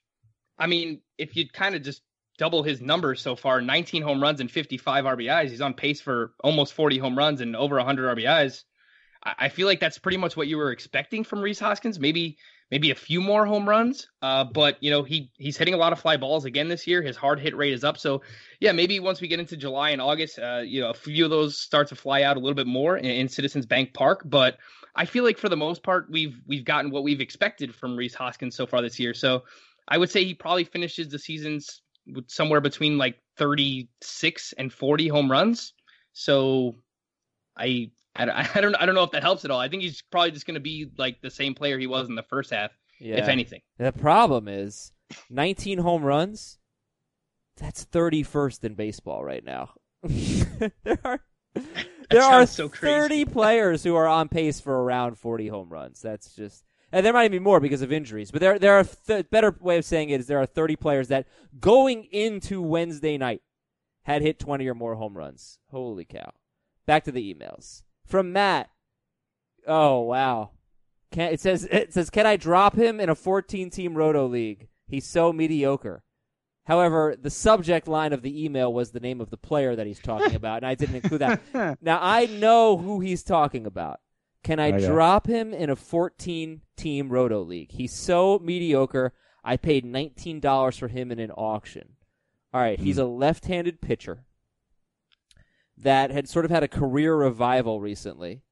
[0.59, 2.03] I mean, if you kind of just
[2.39, 5.51] double his numbers so far 19 home runs and 55 RBIs.
[5.51, 8.63] He's on pace for almost 40 home runs and over 100 RBIs.
[9.23, 11.99] I, feel like that's pretty much what you were expecting from Rhys Hoskins.
[11.99, 12.39] Maybe
[12.71, 14.09] maybe a few more home runs.
[14.23, 17.03] Uh, but you know he he's hitting a lot of fly balls again this year.
[17.03, 17.99] His hard hit rate is up.
[17.99, 18.23] So
[18.61, 21.31] yeah, maybe once we get into July and August, uh, you know a few of
[21.31, 24.23] those start to fly out a little bit more in, in Citizens Bank Park.
[24.25, 24.59] But
[24.95, 28.15] I feel like for the most part we've we've gotten what we've expected from Rhys
[28.15, 29.15] Hoskins so far this year.
[29.15, 29.45] So
[29.87, 31.83] I would say he probably finishes the seasons
[32.27, 35.73] somewhere between like 36 and 40 home runs.
[36.13, 36.77] So
[37.57, 39.61] I I don't I don't I don't know if that helps at all.
[39.61, 42.15] I think he's probably just going to be like the same player he was in
[42.15, 43.17] the first half, Yeah.
[43.17, 43.61] if anything.
[43.79, 44.93] The problem is
[45.31, 46.59] 19 home runs.
[47.57, 49.71] That's 31st in baseball right now.
[50.03, 51.21] there are
[52.11, 52.95] there are so crazy.
[52.95, 56.01] 30 players who are on pace for around 40 home runs.
[56.01, 58.31] That's just and there might even be more because of injuries.
[58.31, 61.09] But there there are th- better way of saying it is there are 30 players
[61.09, 61.27] that
[61.61, 63.43] going into Wednesday night
[64.03, 65.59] had hit 20 or more home runs.
[65.71, 66.33] Holy cow.
[66.87, 67.83] Back to the emails.
[68.09, 68.71] From Matt.
[69.67, 70.51] Oh, wow.
[71.13, 74.69] Can, it says it says can I drop him in a 14 team roto league?
[74.87, 76.03] He's so mediocre.
[76.65, 80.01] However, the subject line of the email was the name of the player that he's
[80.01, 81.79] talking about, and I didn't include that.
[81.81, 84.01] now I know who he's talking about.
[84.43, 87.73] Can I drop him in a 14 team roto league?
[87.73, 89.13] He's so mediocre.
[89.45, 91.97] I paid $19 for him in an auction.
[92.53, 94.25] All right, he's a left-handed pitcher
[95.81, 98.43] that had sort of had a career revival recently.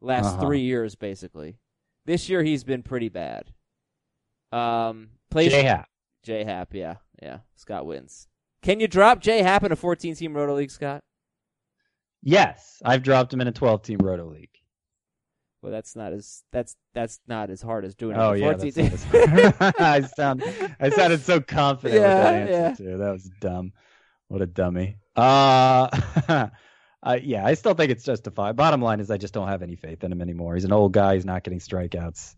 [0.00, 0.46] Last Uh-huh.
[0.46, 1.58] 3 years basically.
[2.06, 3.52] This year he's been pretty bad.
[4.50, 5.88] Um plays J Happ.
[6.22, 6.96] J Happ, yeah.
[7.22, 7.38] Yeah.
[7.54, 8.28] Scott wins.
[8.62, 11.02] Can you drop J Happ in a 14 team roto league, Scott?
[12.22, 14.48] Yes, I've dropped him in a 12 team roto league.
[15.62, 18.20] Well, that's not as that's that's not as hard as doing it.
[18.20, 19.72] Oh in a yeah, 14 that's team.
[19.78, 20.42] I sound
[20.80, 22.90] I sounded so confident Yeah, with that answer yeah.
[22.92, 22.98] too.
[22.98, 23.72] That was dumb.
[24.28, 24.96] What a dummy.
[25.14, 25.88] Uh,
[27.02, 28.56] uh yeah, I still think it's justified.
[28.56, 30.54] Bottom line is I just don't have any faith in him anymore.
[30.54, 31.14] He's an old guy.
[31.14, 32.34] He's not getting strikeouts.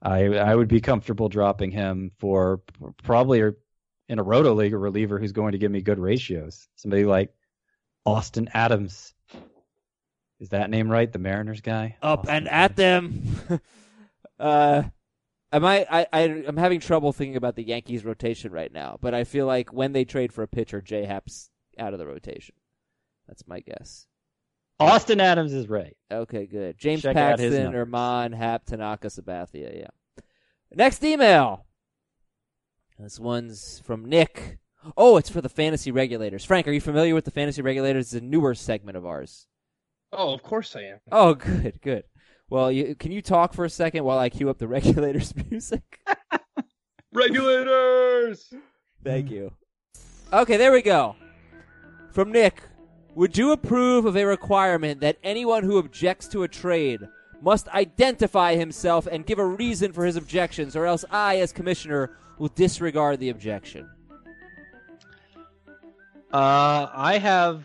[0.00, 2.62] I I would be comfortable dropping him for
[3.02, 3.42] probably
[4.08, 6.68] in a roto league a reliever who's going to give me good ratios.
[6.76, 7.34] Somebody like
[8.06, 9.12] Austin Adams.
[10.40, 11.12] Is that name right?
[11.12, 11.96] The Mariners guy.
[12.00, 13.60] Up Austin and at them.
[14.38, 14.82] uh
[15.50, 19.14] Am I, I, I, I'm having trouble thinking about the Yankees rotation right now, but
[19.14, 22.54] I feel like when they trade for a pitcher, J Happ's out of the rotation.
[23.26, 24.06] That's my guess.
[24.80, 25.96] Austin Adams is right.
[26.10, 26.78] Okay, good.
[26.78, 27.88] James Check Paxton, numbers.
[27.88, 29.80] Erman, Happ, Tanaka, Sabathia.
[29.80, 30.22] Yeah.
[30.72, 31.66] Next email.
[32.98, 34.58] This one's from Nick.
[34.96, 36.44] Oh, it's for the fantasy regulators.
[36.44, 38.06] Frank, are you familiar with the fantasy regulators?
[38.06, 39.46] It's a newer segment of ours.
[40.12, 40.98] Oh, of course I am.
[41.10, 42.04] Oh, good, good.
[42.50, 46.00] Well, you, can you talk for a second while I cue up the regulators music?
[47.12, 48.52] Regulators.
[49.02, 49.52] Thank you.
[50.32, 51.16] Okay, there we go.
[52.10, 52.62] From Nick,
[53.14, 57.00] would you approve of a requirement that anyone who objects to a trade
[57.40, 62.16] must identify himself and give a reason for his objections, or else I, as commissioner,
[62.38, 63.88] will disregard the objection?
[66.32, 67.64] Uh, I have,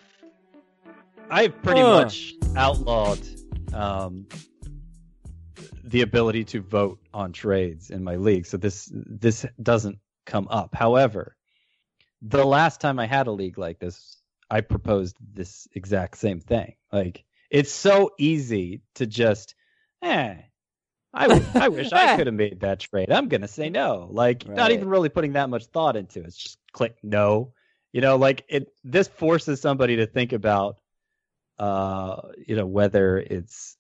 [1.30, 2.04] I've pretty Huh.
[2.04, 3.20] much outlawed
[3.74, 4.28] um,
[5.84, 10.74] the ability to vote on trades in my league, so this this doesn't come up.
[10.74, 11.36] However,
[12.22, 16.76] the last time I had a league like this, I proposed this exact same thing.
[16.92, 19.56] Like, it's so easy to just,
[20.02, 20.36] eh.
[21.14, 23.12] I, w- I wish I could have made that trade.
[23.12, 24.08] I'm gonna say no.
[24.12, 26.26] Like, not even really putting that much thought into it.
[26.26, 27.54] It's just click no.
[27.92, 28.74] You know, like it.
[28.84, 30.80] This forces somebody to think about,
[31.60, 33.78] uh, you know, whether it's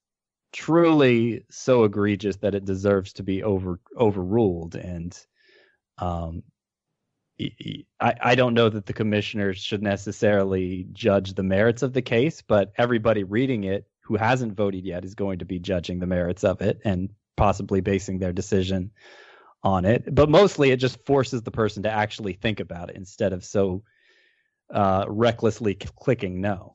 [0.52, 4.76] truly so egregious that it deserves to be over overruled.
[4.76, 5.18] And,
[5.98, 6.44] um,
[7.40, 12.42] I, I don't know that the commissioners should necessarily judge the merits of the case,
[12.42, 16.44] but everybody reading it who hasn't voted yet is going to be judging the merits
[16.44, 18.92] of it and possibly basing their decision
[19.64, 20.14] on it.
[20.14, 23.84] But mostly it just forces the person to actually think about it instead of so
[24.72, 26.74] uh, recklessly c- clicking no.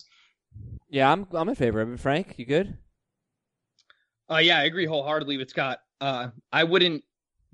[0.88, 2.00] Yeah, I'm I'm in favor of it.
[2.00, 2.78] Frank, you good?
[4.30, 5.80] Uh, yeah, I agree wholeheartedly with Scott.
[6.00, 7.04] Uh, I wouldn't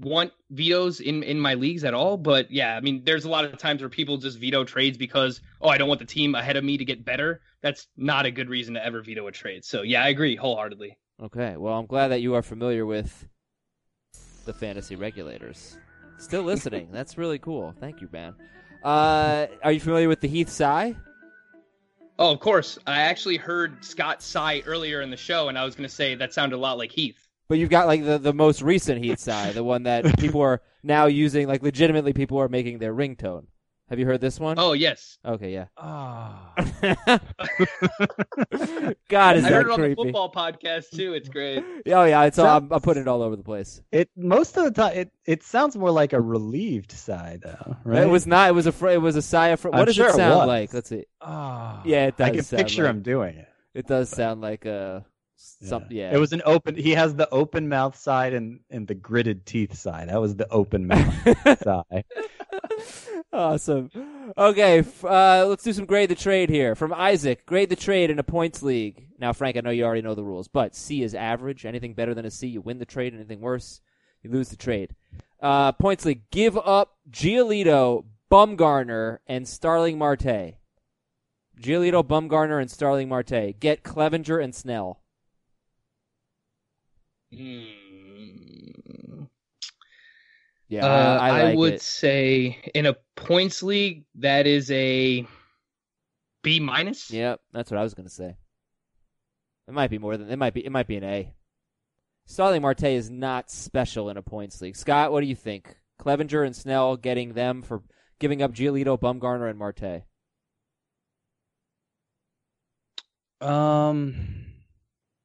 [0.04, 3.44] want vetoes in in my leagues at all, but yeah, I mean, there's a lot
[3.44, 6.56] of times where people just veto trades because oh, I don't want the team ahead
[6.56, 7.40] of me to get better.
[7.62, 9.64] That's not a good reason to ever veto a trade.
[9.64, 10.96] So yeah, I agree wholeheartedly.
[11.22, 11.56] Okay.
[11.56, 13.26] Well, I'm glad that you are familiar with
[14.44, 15.78] the fantasy regulators.
[16.18, 16.88] Still listening.
[16.92, 17.74] That's really cool.
[17.80, 18.34] Thank you, man.
[18.82, 20.94] Uh, are you familiar with the Heath Sigh?
[22.18, 22.78] Oh, of course.
[22.86, 26.14] I actually heard Scott sigh earlier in the show, and I was going to say
[26.14, 27.23] that sounded a lot like Heath.
[27.48, 30.62] But you've got like the, the most recent Heath sigh, the one that people are
[30.82, 33.46] now using, like legitimately people are making their ringtone.
[33.90, 34.58] Have you heard this one?
[34.58, 35.66] Oh yes, Okay, yeah.
[35.76, 36.54] Ah.
[39.08, 39.94] God, is I that heard it on creepy?
[39.94, 41.12] the football podcast too.
[41.12, 41.62] It's great.
[41.86, 43.82] Oh yeah, it's all, I'm, I'm putting it all over the place.
[43.92, 48.04] It most of the time it, it sounds more like a relieved sigh though, right?
[48.04, 48.48] It was not.
[48.48, 48.72] It was a.
[48.72, 49.60] Fr- it was a sigh of.
[49.60, 50.46] Fr- what I'm does sure it it sound was.
[50.48, 50.72] like?
[50.74, 51.04] Let's see.
[51.20, 51.82] Ah.
[51.84, 53.48] Yeah, it I can sound picture like- him doing it.
[53.74, 55.04] It does sound like a.
[55.62, 56.12] Some, yeah.
[56.12, 56.74] It was an open.
[56.76, 60.08] He has the open mouth side and and the gritted teeth side.
[60.08, 62.04] That was the open mouth side.
[63.32, 63.90] awesome.
[64.36, 67.44] Okay, f- uh, let's do some grade the trade here from Isaac.
[67.46, 69.08] Grade the trade in a points league.
[69.18, 71.64] Now, Frank, I know you already know the rules, but C is average.
[71.66, 73.14] Anything better than a C, you win the trade.
[73.14, 73.80] Anything worse,
[74.22, 74.94] you lose the trade.
[75.40, 76.22] Uh, points league.
[76.30, 80.54] Give up Giolito, Bumgarner, and Starling Marte.
[81.60, 83.58] Giolito, Bumgarner, and Starling Marte.
[83.60, 85.00] Get Clevinger and Snell.
[87.36, 89.24] Hmm.
[90.68, 91.82] Yeah, Uh, I, I, like would it.
[91.82, 95.26] say in a points league that is a
[96.42, 97.10] B minus.
[97.10, 98.36] Yep, that's what I was gonna say.
[99.68, 100.64] It might be more than it might be.
[100.64, 101.34] It might be an A.
[102.26, 104.76] Starling Marte is not special in a points league.
[104.76, 105.76] Scott, what do you think?
[106.00, 107.82] Clevinger and Snell getting them for
[108.18, 110.04] giving up Giolito, Bumgarner, and Marte.
[113.40, 114.46] Um,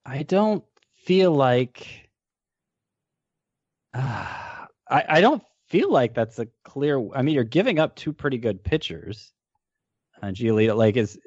[0.06, 0.64] I don't
[1.10, 2.08] feel like.
[3.96, 7.04] Ah, I I don't feel like that's a clear.
[7.16, 9.34] I mean, you're giving up two pretty good pitchers.
[10.22, 11.18] Uh, Giolito, like is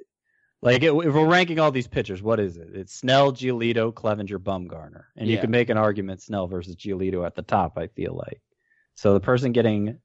[0.61, 2.69] like it, if we're ranking all these pitchers, what is it?
[2.75, 5.41] It's Snell, Giolito, Clevinger, Bumgarner, and you Yeah.
[5.41, 7.77] can make an argument Snell versus Giolito at the top.
[7.77, 8.41] I feel like
[8.95, 9.99] so the person getting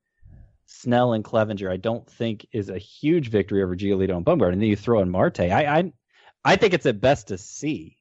[0.65, 4.53] Snell and Clevinger, I don't think is a huge victory over Giolito and Bumgarner.
[4.53, 5.41] And then you throw in Marte.
[5.41, 5.93] I I,
[6.43, 7.97] I think it's at best a C.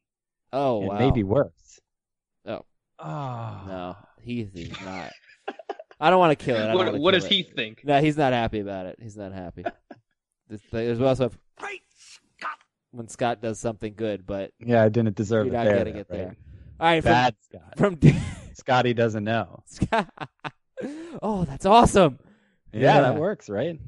[0.52, 1.80] Oh and wow, maybe worse.
[2.46, 2.62] Oh.
[2.98, 3.62] Oh.
[3.66, 5.12] no, Heath is not.
[6.00, 6.74] I don't want to kill it.
[6.74, 7.32] What, what kill does it.
[7.32, 7.82] he think?
[7.84, 8.98] No, he's not happy about it.
[9.00, 9.64] He's not happy.
[10.48, 11.32] This thing- There's also
[12.92, 15.76] when Scott does something good, but Yeah, I didn't deserve you're it not there.
[15.78, 16.26] getting though, it there.
[16.28, 16.36] right?
[16.78, 17.74] All right, from, Bad Scott.
[17.76, 17.98] from
[18.54, 19.62] Scotty doesn't know.
[19.66, 20.08] Scott.
[21.22, 22.18] oh, that's awesome.
[22.72, 23.00] Yeah, Yeah.
[23.02, 23.78] that works, right?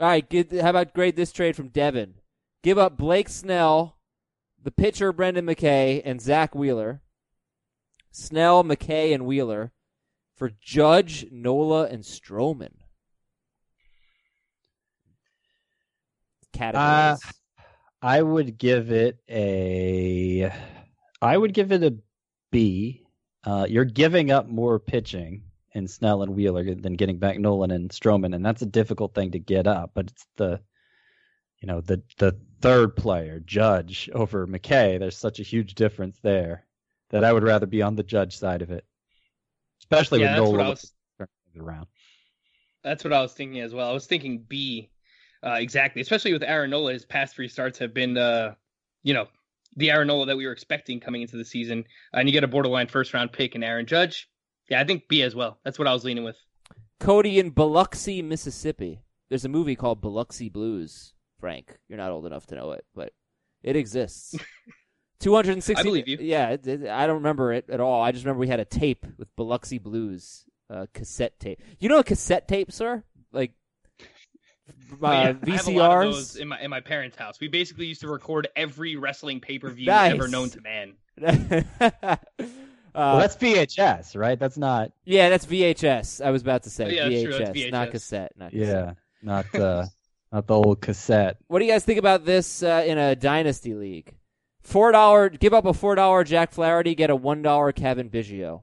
[0.00, 2.14] All right, get, how about grade this trade from Devin?
[2.62, 3.96] Give up Blake Snell,
[4.68, 7.00] the pitcher Brendan McKay, and Zack Wheeler.
[8.10, 9.72] Snell, McKay, and Wheeler
[10.36, 12.74] for Judge, Nola, and Stroman.
[16.52, 17.18] Categories.
[18.02, 20.52] I would give it a.
[21.22, 21.96] I would give it a
[22.52, 23.06] B.
[23.44, 27.88] Uh, you're giving up more pitching in Snell and Wheeler than getting back Nolan and
[27.88, 29.92] Stroman, and that's a difficult thing to get up.
[29.94, 30.60] But it's the,
[31.60, 34.98] you know, the the third player, Judge over McKay.
[34.98, 36.64] There's such a huge difference there
[37.10, 38.84] that I would rather be on the Judge side of it,
[39.80, 40.92] especially Yeah, with that's what Nolan I was.
[41.18, 41.86] turning around.
[42.84, 43.88] That's what I was thinking as well.
[43.90, 44.90] I was thinking B,
[45.44, 46.00] uh, exactly.
[46.02, 48.54] Especially with Aaron Nola, his past three starts have been, uh,
[49.02, 49.26] you know,
[49.76, 51.84] the Aaron Nola that we were expecting coming into the season.
[52.12, 54.28] and you get a borderline first round pick in Aaron Judge.
[54.70, 55.58] Yeah, I think B as well.
[55.64, 56.36] That's what I was leaning with.
[57.00, 59.02] Cody in Biloxi, Mississippi.
[59.28, 61.14] There's a movie called Biloxi Blues.
[61.40, 63.12] Frank, you're not old enough to know it, but
[63.62, 64.34] it exists.
[65.20, 65.74] 260.
[65.80, 66.18] I believe you.
[66.20, 68.02] Yeah, it, it- I don't remember it at all.
[68.02, 71.60] I just remember we had a tape with Biloxi Blues, uh, cassette tape.
[71.80, 73.02] You know a cassette tape, sir?
[73.32, 73.52] Like
[74.00, 74.04] uh,
[75.02, 76.12] Yeah, I have a lot of VCRs.
[76.12, 77.40] those in my in my parents' house.
[77.40, 80.12] We basically used to record every wrestling pay per view Nice.
[80.12, 80.94] ever known to man.
[81.20, 82.16] uh,
[82.94, 84.38] well, that's VHS, right?
[84.38, 84.92] That's not.
[85.04, 86.24] yeah, that's VHS.
[86.24, 87.38] I was about to say Oh, yeah, that's true.
[87.44, 88.32] That's VHS, not cassette.
[88.36, 88.68] Not cassette.
[88.68, 89.86] Yeah, not uh,
[90.32, 91.38] not the old cassette.
[91.48, 94.14] What do you guys think about this uh, in a dynasty league?
[94.60, 98.62] Four dollar, give up a four dollar Jack Flaherty, get a one dollar Cavan Biggio.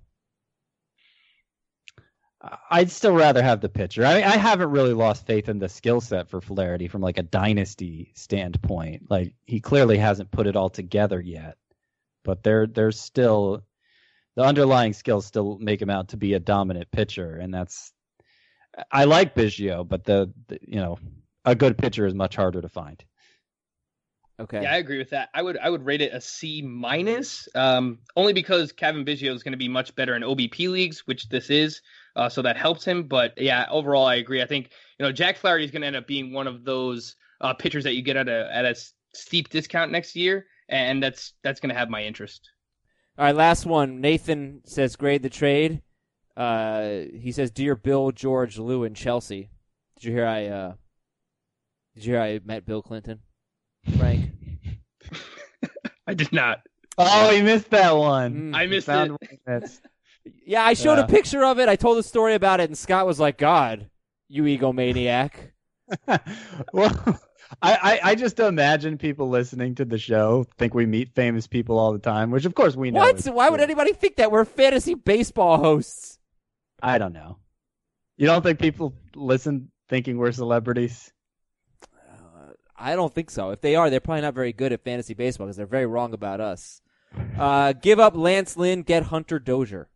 [2.69, 4.05] I'd still rather have the pitcher.
[4.05, 7.23] I I haven't really lost faith in the skill set for Flaherty from like a
[7.23, 9.09] dynasty standpoint.
[9.09, 11.57] Like he clearly hasn't put it all together yet,
[12.23, 13.63] but there there's still
[14.35, 17.93] the underlying skills still make him out to be a dominant pitcher, and that's
[18.91, 20.99] I like Biggio, but the, the you know
[21.45, 23.03] a good pitcher is much harder to find.
[24.37, 24.63] Okay.
[24.63, 25.29] Yeah, I agree with that.
[25.33, 29.43] I would I would rate it a C minus, um, only because Cavan Biggio is
[29.43, 31.81] going to be much better in OBP leagues, which this is,
[32.17, 33.03] uh, so that helps him.
[33.03, 34.41] But yeah, overall, I agree.
[34.41, 37.15] I think you know Jack Flaherty is going to end up being one of those
[37.39, 41.01] uh, pitchers that you get at a at a s- steep discount next year, and
[41.01, 42.49] that's that's going to have my interest.
[43.17, 44.01] All right, last one.
[44.01, 45.81] Nathan says grade the trade.
[46.35, 49.49] Uh, he says, "Dear Bill, George, Lou, and Chelsea."
[49.95, 50.73] Did you hear I?
[51.95, 53.19] Did you hear I met Bill Clinton?
[53.97, 54.31] Frank.
[56.07, 56.61] I did not.
[56.97, 58.51] Oh, he missed that one.
[58.51, 58.55] Mm.
[58.55, 59.41] I missed found it.
[59.47, 59.61] one
[60.45, 61.05] Yeah, I showed Yeah.
[61.05, 61.69] a picture of it.
[61.69, 63.89] I told a story about it, and Scott was like, "God,
[64.27, 65.31] you egomaniac."
[66.73, 67.19] well,
[67.61, 71.77] I, I, I just imagine people listening to the show think we meet famous people
[71.77, 72.99] all the time, which of course we know.
[73.01, 73.17] What?
[73.17, 76.17] is Why would anybody think that we're fantasy baseball hosts?
[76.81, 77.37] I don't know.
[78.17, 81.11] You don't think people listen thinking we're celebrities?
[82.77, 83.51] I don't think so.
[83.51, 86.13] If they are, they're probably not very good at fantasy baseball because they're very wrong
[86.13, 86.81] about us.
[87.37, 89.87] Uh, give up Lance Lynn, get Hunter Dozier.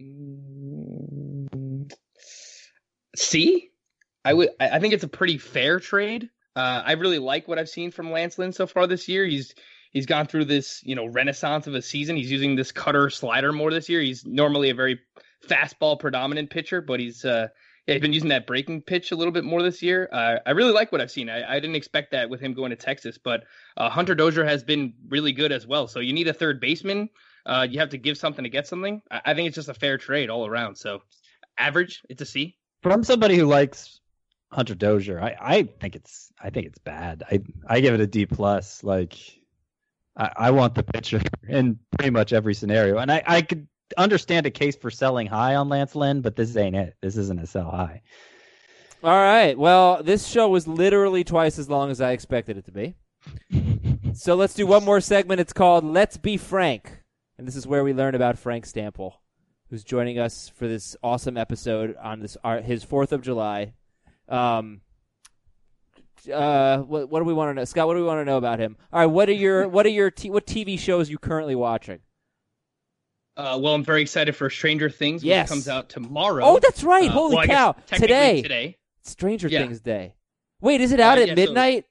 [0.00, 1.92] Mm,
[3.16, 3.70] See,
[4.24, 4.50] I would.
[4.58, 6.30] I think it's a pretty fair trade.
[6.56, 9.26] Uh, I really like what I've seen from Lance Lynn so far this year.
[9.26, 9.54] He's
[9.90, 12.16] he's gone through this you know renaissance of a season.
[12.16, 14.00] He's using this cutter slider more this year.
[14.00, 15.00] He's normally a very
[15.46, 17.48] fastball predominant pitcher, but he's uh
[17.94, 20.08] he's been using that breaking pitch a little bit more this year.
[20.12, 21.28] Uh, I really like what I've seen.
[21.28, 23.44] I, I didn't expect that with him going to Texas, but
[23.76, 25.86] uh, Hunter Dozier has been really good as well.
[25.86, 27.10] So you need a third baseman.
[27.46, 29.02] Uh, you have to give something to get something.
[29.10, 30.76] I, I think it's just a fair trade all around.
[30.76, 31.02] So
[31.58, 32.56] average, it's a C.
[32.82, 34.00] From somebody who likes
[34.52, 37.22] Hunter Dozier, I, I think it's I think it's bad.
[37.30, 38.82] I I give it a D plus.
[38.82, 39.18] Like
[40.16, 44.46] I, I want the pitcher in pretty much every scenario, and I, I could understand
[44.46, 46.96] a case for selling high on Lance Lynn, but this ain't it.
[47.00, 48.02] This isn't a sell high.
[49.02, 49.56] All right.
[49.58, 52.96] Well, this show was literally twice as long as I expected it to be.
[54.12, 55.40] So let's do one more segment.
[55.40, 57.04] It's called Let's Be Frank.
[57.38, 59.12] And this is where we learn about Frank Stampfl,
[59.70, 63.72] who's joining us for this awesome episode on this our, his 4th of July.
[64.28, 64.80] Um,
[66.30, 67.86] uh, what, what do we want to know, Scott?
[67.86, 68.76] What do we want to know about him?
[68.92, 72.00] All right, what are your what are your t- what TV shows you currently watching?
[73.40, 75.48] Uh, well, I'm very excited for Stranger Things, which Yes.
[75.48, 76.44] comes out tomorrow.
[76.44, 77.08] Oh, that's right!
[77.08, 77.72] Uh, Holy well, cow!
[77.86, 79.60] Today, today, Stranger Yeah.
[79.62, 80.14] Things Day.
[80.60, 81.84] Wait, is it out Uh, at yeah, so- midnight?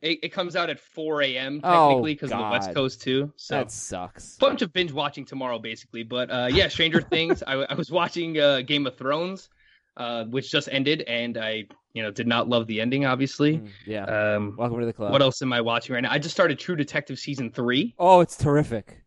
[0.00, 1.60] it, it comes out at 4 a.m.
[1.62, 3.32] Oh, technically because of the West Coast too.
[3.36, 4.36] So That sucks.
[4.38, 6.04] bunch of binge watching tomorrow, basically.
[6.04, 7.42] But uh, yeah, Stranger Things.
[7.46, 9.50] I, I was watching uh, Game of Thrones,
[9.98, 13.04] uh, which just ended, and I, you know, did not love the ending.
[13.04, 13.58] Obviously.
[13.58, 14.04] Mm, yeah.
[14.36, 15.12] Um, Welcome to the club.
[15.12, 16.10] what else am I watching right now?
[16.10, 17.94] I just started True Detective season three.
[17.98, 18.99] Oh, it's terrific.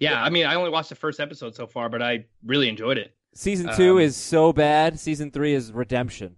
[0.00, 2.98] Yeah, I mean, I only watched the first episode so far, but I really enjoyed
[2.98, 3.14] it.
[3.34, 4.98] Season two Um, is so bad.
[4.98, 6.36] Season three is redemption.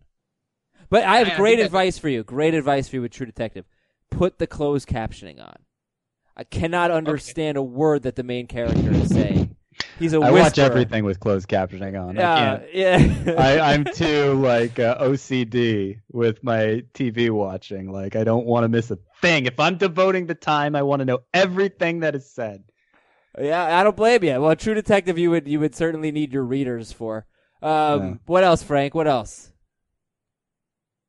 [0.91, 2.23] But I have I- I great think that- advice for you.
[2.23, 3.65] Great advice for you with True Detective.
[4.11, 5.55] Put the closed captioning on.
[6.37, 9.57] I cannot understand a word that the main character is saying.
[9.99, 10.39] He's a I whisperer.
[10.39, 12.19] I watch everything with closed captioning on.
[12.19, 12.75] I Yeah, can't.
[13.27, 13.33] yeah.
[13.39, 17.91] I, I'm too like uh, OCD with my TV watching.
[17.91, 19.47] Like I don't want to miss a thing.
[19.47, 22.65] If I'm devoting the time, I want to know everything that is said.
[23.41, 24.41] Yeah, I don't blame you.
[24.41, 27.27] Well, True Detective, you would you would certainly need your readers for.
[27.63, 28.15] Um, Yeah.
[28.27, 28.95] What else, Frank?
[28.95, 29.53] What else?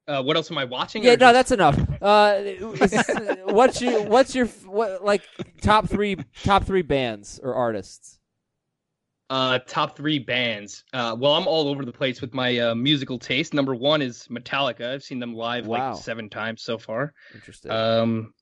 [0.08, 1.02] Uh, what else am I watching?
[1.04, 1.80] Yeah, no, just- that's enough.
[2.02, 5.24] Uh, is- what's your what's your what like
[5.62, 8.20] top three top three bands or artists?
[9.30, 10.84] Uh, top three bands.
[10.94, 13.54] Uh, well, I'm all over the place with my uh, musical taste.
[13.54, 14.94] Number one is Metallica.
[14.94, 15.94] I've seen them live Wow.
[15.94, 17.14] like seven times so far.
[17.34, 17.72] Interesting.
[17.72, 18.34] Um,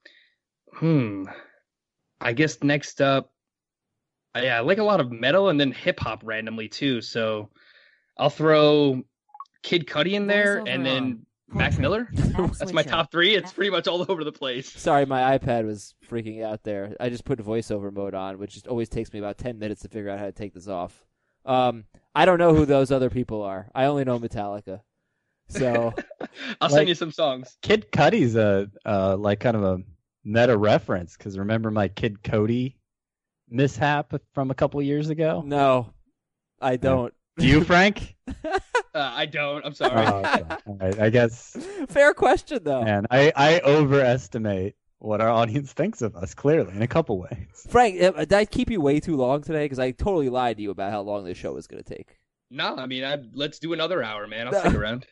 [0.74, 1.26] hmm.
[2.20, 3.32] I guess next up,
[4.36, 7.02] yeah, I like a lot of metal and then hip hop randomly too.
[7.02, 7.50] So
[8.18, 9.04] I'll throw
[9.64, 12.08] Kid Cudi in there and then Mac Miller.
[12.14, 13.36] That's my top three.
[13.36, 14.70] It's pretty much all over the place.
[14.70, 16.96] Sorry, my iPad was freaking out there.
[17.00, 19.90] I just put voiceover mode on, which just always takes me about ten minutes to
[19.90, 21.04] figure out how to take this off.
[21.46, 23.70] Um, I don't know who those other people are.
[23.76, 24.82] I only know Metallica.
[25.50, 25.94] So
[26.62, 27.58] I'll Like- send you some songs.
[27.62, 29.80] Kid Cudi's a uh, like kind of a
[30.24, 32.78] meta reference because remember my Kid Cody
[33.52, 35.44] mishap from a couple years ago.
[35.46, 35.94] no,
[36.60, 37.14] I don't.
[37.38, 38.16] Do you, Frank?
[38.94, 39.66] Uh, I don't.
[39.66, 40.06] I'm sorry.
[40.06, 40.44] Oh, okay.
[40.68, 41.00] All right.
[41.00, 41.56] I guess,
[41.88, 42.84] Fair question though.
[42.84, 46.34] man, I, I overestimate what our audience thinks of us.
[46.34, 47.66] Clearly, in a couple ways.
[47.70, 49.64] Frank, uh, did I keep you way too long today?
[49.64, 52.20] Because I totally lied to you about how long this show was going to take.
[52.50, 54.48] No, I mean, I, let's do another hour, man.
[54.48, 55.06] I'll stick around.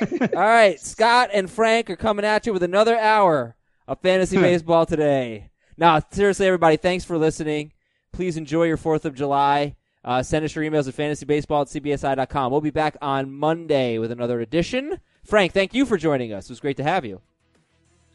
[0.00, 3.56] All right, Scott and Frank are coming at you with another hour
[3.88, 5.50] of fantasy baseball today.
[5.76, 7.72] Now, seriously, everybody, thanks for listening.
[8.12, 9.76] Please enjoy your 4th of July.
[10.04, 12.52] Uh, send us your emails at fantasybaseball at cbsi.com.
[12.52, 14.98] We'll be back on Monday with another edition.
[15.24, 16.46] Frank, thank you for joining us.
[16.46, 17.20] It was great to have you.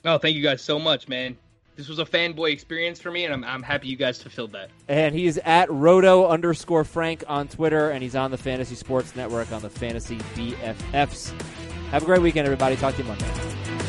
[0.03, 1.37] Oh, thank you guys so much, man.
[1.75, 4.69] This was a fanboy experience for me, and I'm, I'm happy you guys fulfilled that.
[4.87, 9.51] And he's at roto underscore Frank on Twitter, and he's on the Fantasy Sports Network
[9.51, 11.33] on the Fantasy BFFs.
[11.91, 12.77] Have a great weekend, everybody.
[12.77, 13.84] Talk to you Monday.